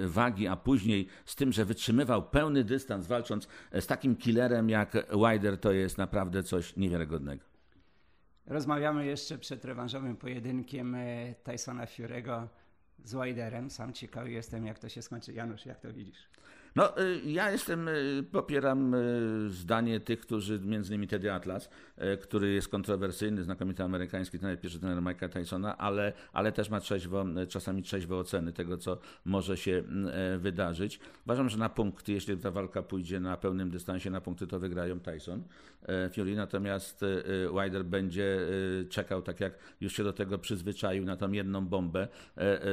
wagi, 0.06 0.47
a 0.47 0.56
później 0.56 1.08
z 1.25 1.36
tym, 1.36 1.54
że 1.54 1.65
wytrzymywał 1.65 2.23
pełny 2.23 2.63
dystans, 2.63 3.08
walcząc 3.08 3.47
z 3.71 3.88
takim 3.88 4.15
killerem 4.15 4.69
jak 4.69 4.93
Wider, 5.30 5.58
to 5.58 5.71
jest 5.71 5.97
naprawdę 5.97 6.43
coś 6.43 6.75
niewiarygodnego. 6.75 7.43
Rozmawiamy 8.45 9.06
jeszcze 9.06 9.38
przed 9.38 9.65
rewanżowym 9.65 10.17
pojedynkiem 10.17 10.95
e, 10.95 11.36
Tysona 11.43 11.86
Fury'ego 11.86 12.47
z 13.04 13.14
Widerem. 13.14 13.70
Sam 13.70 13.94
ciekawy 13.94 14.32
jestem, 14.32 14.66
jak 14.66 14.80
to 14.80 14.90
się 14.90 15.02
skończy. 15.02 15.34
Janusz, 15.34 15.66
jak 15.66 15.80
to 15.80 15.94
widzisz? 15.94 16.29
No, 16.76 17.02
y, 17.02 17.22
ja 17.26 17.52
jestem, 17.52 17.88
y, 17.88 18.24
popieram 18.32 18.94
y, 18.94 19.50
zdanie 19.50 20.00
tych, 20.00 20.20
którzy, 20.20 20.60
między 20.60 20.94
innymi 20.94 21.08
Teddy 21.08 21.34
Atlas, 21.34 21.70
który 22.22 22.52
jest 22.52 22.68
kontrowersyjny, 22.68 23.44
znakomity 23.44 23.84
amerykański 23.84 24.40
trener, 24.40 24.60
pierwszy 24.60 24.80
trener 24.80 25.04
Mike'a 25.04 25.30
Tysona, 25.30 25.78
ale, 25.78 26.14
ale 26.34 26.52
też 26.52 26.70
ma 26.70 26.80
trzeźwo, 26.80 27.26
czasami 27.50 27.84
trzeźwe 27.84 28.16
oceny 28.16 28.54
tego, 28.54 28.78
co 28.78 28.98
może 29.26 29.58
się 29.58 29.84
wydarzyć. 30.38 31.00
Uważam, 31.26 31.50
że 31.50 31.58
na 31.58 31.70
punkty, 31.70 32.14
jeśli 32.14 32.38
ta 32.38 32.52
walka 32.52 32.84
pójdzie 32.84 33.20
na 33.20 33.38
pełnym 33.38 33.70
dystansie, 33.70 34.10
na 34.10 34.22
punkty 34.22 34.48
to 34.48 34.60
wygrają 34.60 35.00
Tyson, 35.00 35.44
Fury, 36.14 36.36
natomiast 36.36 37.06
Wilder 37.62 37.86
będzie 37.86 38.40
czekał, 38.90 39.22
tak 39.22 39.40
jak 39.40 39.54
już 39.82 39.94
się 39.94 40.04
do 40.04 40.14
tego 40.14 40.40
przyzwyczaił, 40.40 41.06
na 41.06 41.16
tą 41.16 41.32
jedną 41.32 41.68
bombę, 41.68 42.08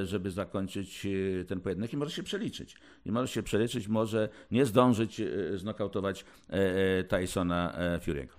żeby 0.05 0.31
zakończyć 0.31 1.07
ten 1.47 1.61
pojedynek 1.61 1.93
i 1.93 1.97
może 1.97 2.11
się 2.11 2.23
przeliczyć. 2.23 2.77
I 3.07 3.13
może 3.13 3.29
się 3.29 3.43
przeliczyć, 3.43 3.86
może 3.89 4.29
nie 4.51 4.67
zdążyć 4.67 5.21
e, 5.21 5.27
znokautować 5.59 6.25
e, 6.51 6.53
e, 6.99 7.05
Tysona 7.05 7.75
Fury'ego. 7.99 8.37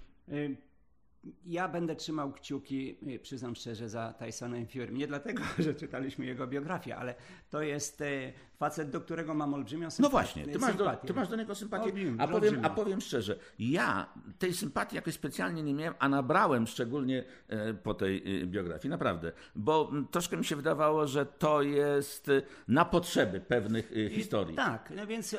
Ja 1.45 1.67
będę 1.67 1.95
trzymał 1.95 2.31
kciuki, 2.31 2.97
przyznam 3.21 3.55
szczerze, 3.55 3.89
za 3.89 4.13
Tysonem 4.13 4.67
Fury. 4.67 4.91
Nie 4.91 5.07
dlatego, 5.07 5.43
że 5.59 5.75
czytaliśmy 5.75 6.25
jego 6.25 6.47
biografię, 6.47 6.95
ale 6.95 7.15
to 7.49 7.61
jest 7.61 8.03
facet, 8.57 8.89
do 8.89 9.01
którego 9.01 9.33
mam 9.33 9.53
olbrzymią 9.53 9.91
sympatię. 9.91 10.03
No 10.03 10.09
właśnie, 10.09 10.47
ty 10.47 10.59
masz, 10.59 10.75
do, 10.75 10.95
ty 10.95 11.13
masz 11.13 11.29
do 11.29 11.35
niego 11.35 11.55
sympatię. 11.55 11.91
a, 12.17 12.27
powiem, 12.27 12.59
a 12.65 12.69
powiem 12.69 13.01
szczerze, 13.01 13.39
ja 13.59 14.13
tej 14.39 14.53
sympatii 14.53 14.95
jakoś 14.95 15.13
specjalnie 15.13 15.63
nie 15.63 15.73
miałem, 15.73 15.93
a 15.99 16.09
nabrałem 16.09 16.67
szczególnie 16.67 17.23
po 17.83 17.93
tej 17.93 18.23
biografii, 18.47 18.89
naprawdę. 18.89 19.31
Bo 19.55 19.91
troszkę 20.11 20.37
mi 20.37 20.45
się 20.45 20.55
wydawało, 20.55 21.07
że 21.07 21.25
to 21.25 21.61
jest 21.61 22.31
na 22.67 22.85
potrzeby 22.85 23.39
pewnych 23.39 23.91
historii. 24.11 24.55
Tak, 24.55 24.93
no 24.95 25.07
więc 25.07 25.35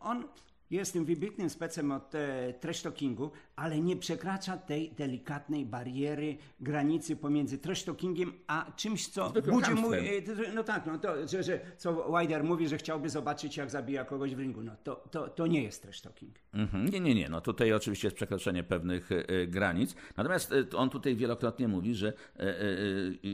on 0.00 0.24
Jestem 0.72 1.04
wybitnym 1.04 1.50
specem 1.50 1.92
od 1.92 2.14
e, 2.14 2.54
trash 2.60 2.82
talkingu, 2.82 3.30
ale 3.56 3.80
nie 3.80 3.96
przekracza 3.96 4.56
tej 4.56 4.92
delikatnej 4.92 5.66
bariery, 5.66 6.36
granicy 6.60 7.16
pomiędzy 7.16 7.58
trash 7.58 7.82
talkingiem 7.82 8.32
a 8.46 8.72
czymś, 8.76 9.08
co 9.08 9.32
budzi 9.50 9.74
mój... 9.74 9.98
E, 9.98 10.22
no 10.54 10.64
tak, 10.64 10.86
no 10.86 10.98
to, 10.98 11.28
że, 11.28 11.42
że 11.42 11.60
co 11.76 12.12
Wider 12.20 12.44
mówi, 12.44 12.68
że 12.68 12.78
chciałby 12.78 13.10
zobaczyć, 13.10 13.56
jak 13.56 13.70
zabija 13.70 14.04
kogoś 14.04 14.34
w 14.34 14.38
ringu. 14.38 14.62
No 14.62 14.72
to, 14.84 15.04
to, 15.10 15.28
to 15.28 15.46
nie 15.46 15.62
jest 15.62 15.82
trash 15.82 16.00
talking. 16.00 16.34
Mhm. 16.54 16.88
Nie, 16.88 17.00
nie, 17.00 17.14
nie. 17.14 17.28
No 17.28 17.40
tutaj 17.40 17.72
oczywiście 17.72 18.06
jest 18.06 18.16
przekroczenie 18.16 18.62
pewnych 18.62 19.12
e, 19.12 19.46
granic. 19.46 19.94
Natomiast 20.16 20.52
e, 20.52 20.76
on 20.76 20.90
tutaj 20.90 21.16
wielokrotnie 21.16 21.68
mówi, 21.68 21.94
że 21.94 22.08
e, 22.08 22.40
e, 22.40 22.54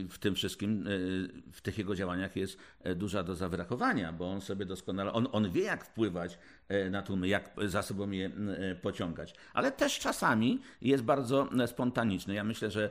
w 0.09 0.17
tym 0.19 0.35
wszystkim, 0.35 0.85
w 1.51 1.61
tych 1.61 1.77
jego 1.77 1.95
działaniach 1.95 2.35
jest 2.35 2.57
duża 2.95 3.23
doza 3.23 3.49
wyrachowania, 3.49 4.13
bo 4.13 4.31
on 4.31 4.41
sobie 4.41 4.65
doskonale, 4.65 5.13
on, 5.13 5.27
on 5.31 5.51
wie 5.51 5.63
jak 5.63 5.85
wpływać 5.85 6.39
na 6.91 7.01
tłumy, 7.01 7.28
jak 7.29 7.51
za 7.65 7.81
sobą 7.81 8.11
je 8.11 8.29
pociągać. 8.81 9.33
Ale 9.53 9.71
też 9.71 9.99
czasami 9.99 10.59
jest 10.81 11.03
bardzo 11.03 11.49
spontaniczny. 11.65 12.33
Ja 12.33 12.43
myślę, 12.43 12.71
że 12.71 12.89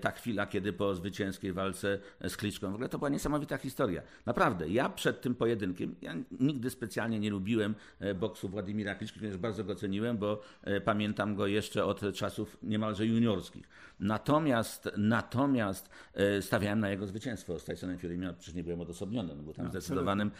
ta 0.00 0.10
chwila, 0.10 0.46
kiedy 0.46 0.72
po 0.72 0.94
zwycięskiej 0.94 1.52
walce 1.52 1.98
z 2.28 2.36
Kliczką, 2.36 2.70
w 2.70 2.74
ogóle 2.74 2.88
to 2.88 2.98
była 2.98 3.08
niesamowita 3.08 3.56
historia. 3.56 4.02
Naprawdę, 4.26 4.68
ja 4.68 4.88
przed 4.88 5.20
tym 5.20 5.34
pojedynkiem, 5.34 5.94
ja 6.02 6.14
nigdy 6.40 6.70
specjalnie 6.70 7.20
nie 7.20 7.30
lubiłem 7.30 7.74
boksu 8.14 8.48
Władimira 8.48 8.94
Kliczki, 8.94 9.18
ponieważ 9.18 9.38
bardzo 9.38 9.64
go 9.64 9.74
ceniłem, 9.74 10.18
bo 10.18 10.42
pamiętam 10.84 11.34
go 11.34 11.46
jeszcze 11.46 11.84
od 11.84 12.00
czasów 12.14 12.56
niemalże 12.62 13.06
juniorskich. 13.06 13.68
Natomiast, 14.00 14.88
natomiast 14.96 15.90
stawiałem 16.40 16.80
na 16.80 16.90
jego 16.90 17.06
zwycięstwo 17.06 17.58
z 17.58 17.64
Tysonem 17.64 17.98
Fury, 17.98 18.18
przecież 18.38 18.54
nie 18.54 18.64
byłem 18.64 18.80
odosobniony, 18.80 19.36
no, 19.36 19.42
był 19.42 19.52
tam 19.52 19.64
no, 19.64 19.70
zdecydowanym 19.70 20.30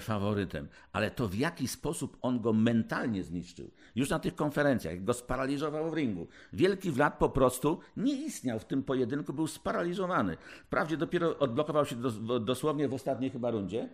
faworytem. 0.00 0.68
Ale 0.92 1.10
to 1.10 1.28
w 1.28 1.34
jaki 1.34 1.68
sposób 1.68 2.18
on 2.22 2.40
go 2.40 2.51
mentalnie 2.52 3.22
zniszczył, 3.22 3.70
już 3.94 4.10
na 4.10 4.18
tych 4.18 4.34
konferencjach, 4.34 5.04
go 5.04 5.14
sparaliżował 5.14 5.90
w 5.90 5.94
ringu. 5.94 6.26
Wielki 6.52 6.90
Vlad 6.90 7.18
po 7.18 7.28
prostu 7.28 7.78
nie 7.96 8.14
istniał 8.14 8.58
w 8.58 8.64
tym 8.64 8.82
pojedynku, 8.82 9.32
był 9.32 9.46
sparaliżowany. 9.46 10.36
Wprawdzie 10.64 10.96
dopiero 10.96 11.38
odblokował 11.38 11.86
się 11.86 11.96
dosłownie 12.40 12.88
w 12.88 12.94
ostatniej 12.94 13.30
chyba 13.30 13.50
rundzie, 13.50 13.88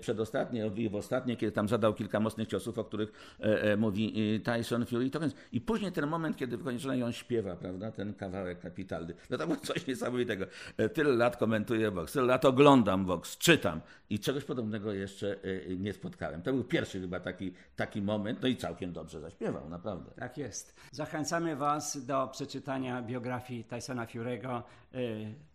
przedostatniej 0.00 0.80
i 0.80 0.88
w 0.88 0.94
ostatniej, 0.94 1.36
kiedy 1.36 1.52
tam 1.52 1.68
zadał 1.68 1.94
kilka 1.94 2.20
mocnych 2.20 2.48
ciosów, 2.48 2.78
o 2.78 2.84
których 2.84 3.38
mówi 3.78 4.14
Tyson 4.44 4.86
Fury. 4.86 5.10
To 5.10 5.20
więc, 5.20 5.34
I 5.52 5.60
później 5.60 5.92
ten 5.92 6.06
moment, 6.06 6.36
kiedy 6.36 6.56
wykończony 6.56 7.04
on 7.04 7.12
śpiewa, 7.12 7.56
prawda, 7.56 7.92
ten 7.92 8.14
kawałek 8.14 8.60
kapitalny. 8.60 9.14
No 9.30 9.38
to 9.38 9.46
było 9.46 9.58
coś 9.58 9.86
niesamowitego. 9.86 10.46
Tyle 10.94 11.10
lat 11.10 11.36
komentuję 11.36 11.90
boks, 11.90 12.12
tyle 12.12 12.26
lat 12.26 12.44
oglądam 12.44 13.04
boks, 13.04 13.38
czytam 13.38 13.80
i 14.10 14.18
czegoś 14.18 14.44
podobnego 14.44 14.92
jeszcze 14.92 15.36
nie 15.78 15.92
spotkałem. 15.92 16.42
To 16.42 16.52
był 16.52 16.64
pierwszy 16.64 17.00
chyba 17.00 17.20
taki, 17.20 17.52
taki 17.76 18.02
moment, 18.02 18.42
no 18.42 18.48
i 18.48 18.56
całkiem 18.56 18.92
dobrze 18.92 19.20
zaśpiewał, 19.20 19.68
naprawdę. 19.68 20.10
Tak 20.16 20.38
jest. 20.38 20.80
Zachęcamy 20.92 21.56
Was 21.56 22.06
do 22.06 22.28
przeczytania 22.28 23.02
biografii 23.02 23.64
Tysona 23.64 24.06
Fury'ego, 24.06 24.62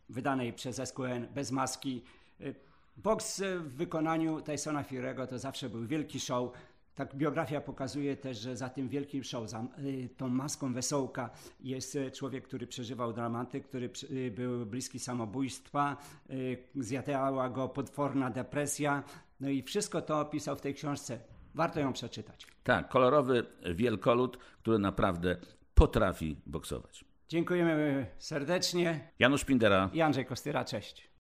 wydanej 0.10 0.53
przez 0.53 0.82
SQN 0.89 1.27
bez 1.36 1.51
maski. 1.51 2.03
Boks 2.98 3.42
w 3.60 3.76
wykonaniu 3.76 4.42
Tysona 4.42 4.84
Fury'ego 4.84 5.28
to 5.28 5.40
zawsze 5.40 5.70
był 5.70 5.88
wielki 5.88 6.20
show. 6.20 6.52
Tak 6.96 7.16
biografia 7.16 7.62
pokazuje 7.62 8.18
też, 8.18 8.38
że 8.38 8.58
za 8.58 8.70
tym 8.70 8.90
wielkim 8.90 9.24
show, 9.24 9.50
za 9.50 9.64
y, 9.80 10.10
tą 10.18 10.28
maską 10.28 10.74
wesołka 10.74 11.30
jest 11.60 11.96
y, 11.96 12.12
człowiek, 12.12 12.48
który 12.48 12.68
przeżywał 12.68 13.14
dramaty, 13.14 13.62
który 13.62 13.90
y, 14.12 14.32
był 14.32 14.66
bliski 14.66 15.00
samobójstwa, 15.00 15.98
zjadała 16.76 17.50
go 17.50 17.70
potworna 17.70 18.30
depresja. 18.30 19.04
No 19.40 19.50
i 19.50 19.64
wszystko 19.64 20.02
to 20.02 20.20
opisał 20.20 20.56
w 20.56 20.62
tej 20.62 20.74
książce. 20.74 21.20
Warto 21.56 21.80
ją 21.80 21.94
przeczytać. 21.94 22.48
Tak, 22.64 22.90
kolorowy 22.90 23.46
wielkolud, 23.76 24.38
który 24.38 24.80
naprawdę 24.80 25.38
potrafi 25.76 26.38
boksować. 26.46 27.06
Dziękujemy 27.30 28.06
serdecznie. 28.18 29.12
Janusz 29.20 29.46
Pindera 29.46 29.90
i 29.94 30.02
Andrzej 30.02 30.26
Kostyra, 30.26 30.66
cześć. 30.66 31.07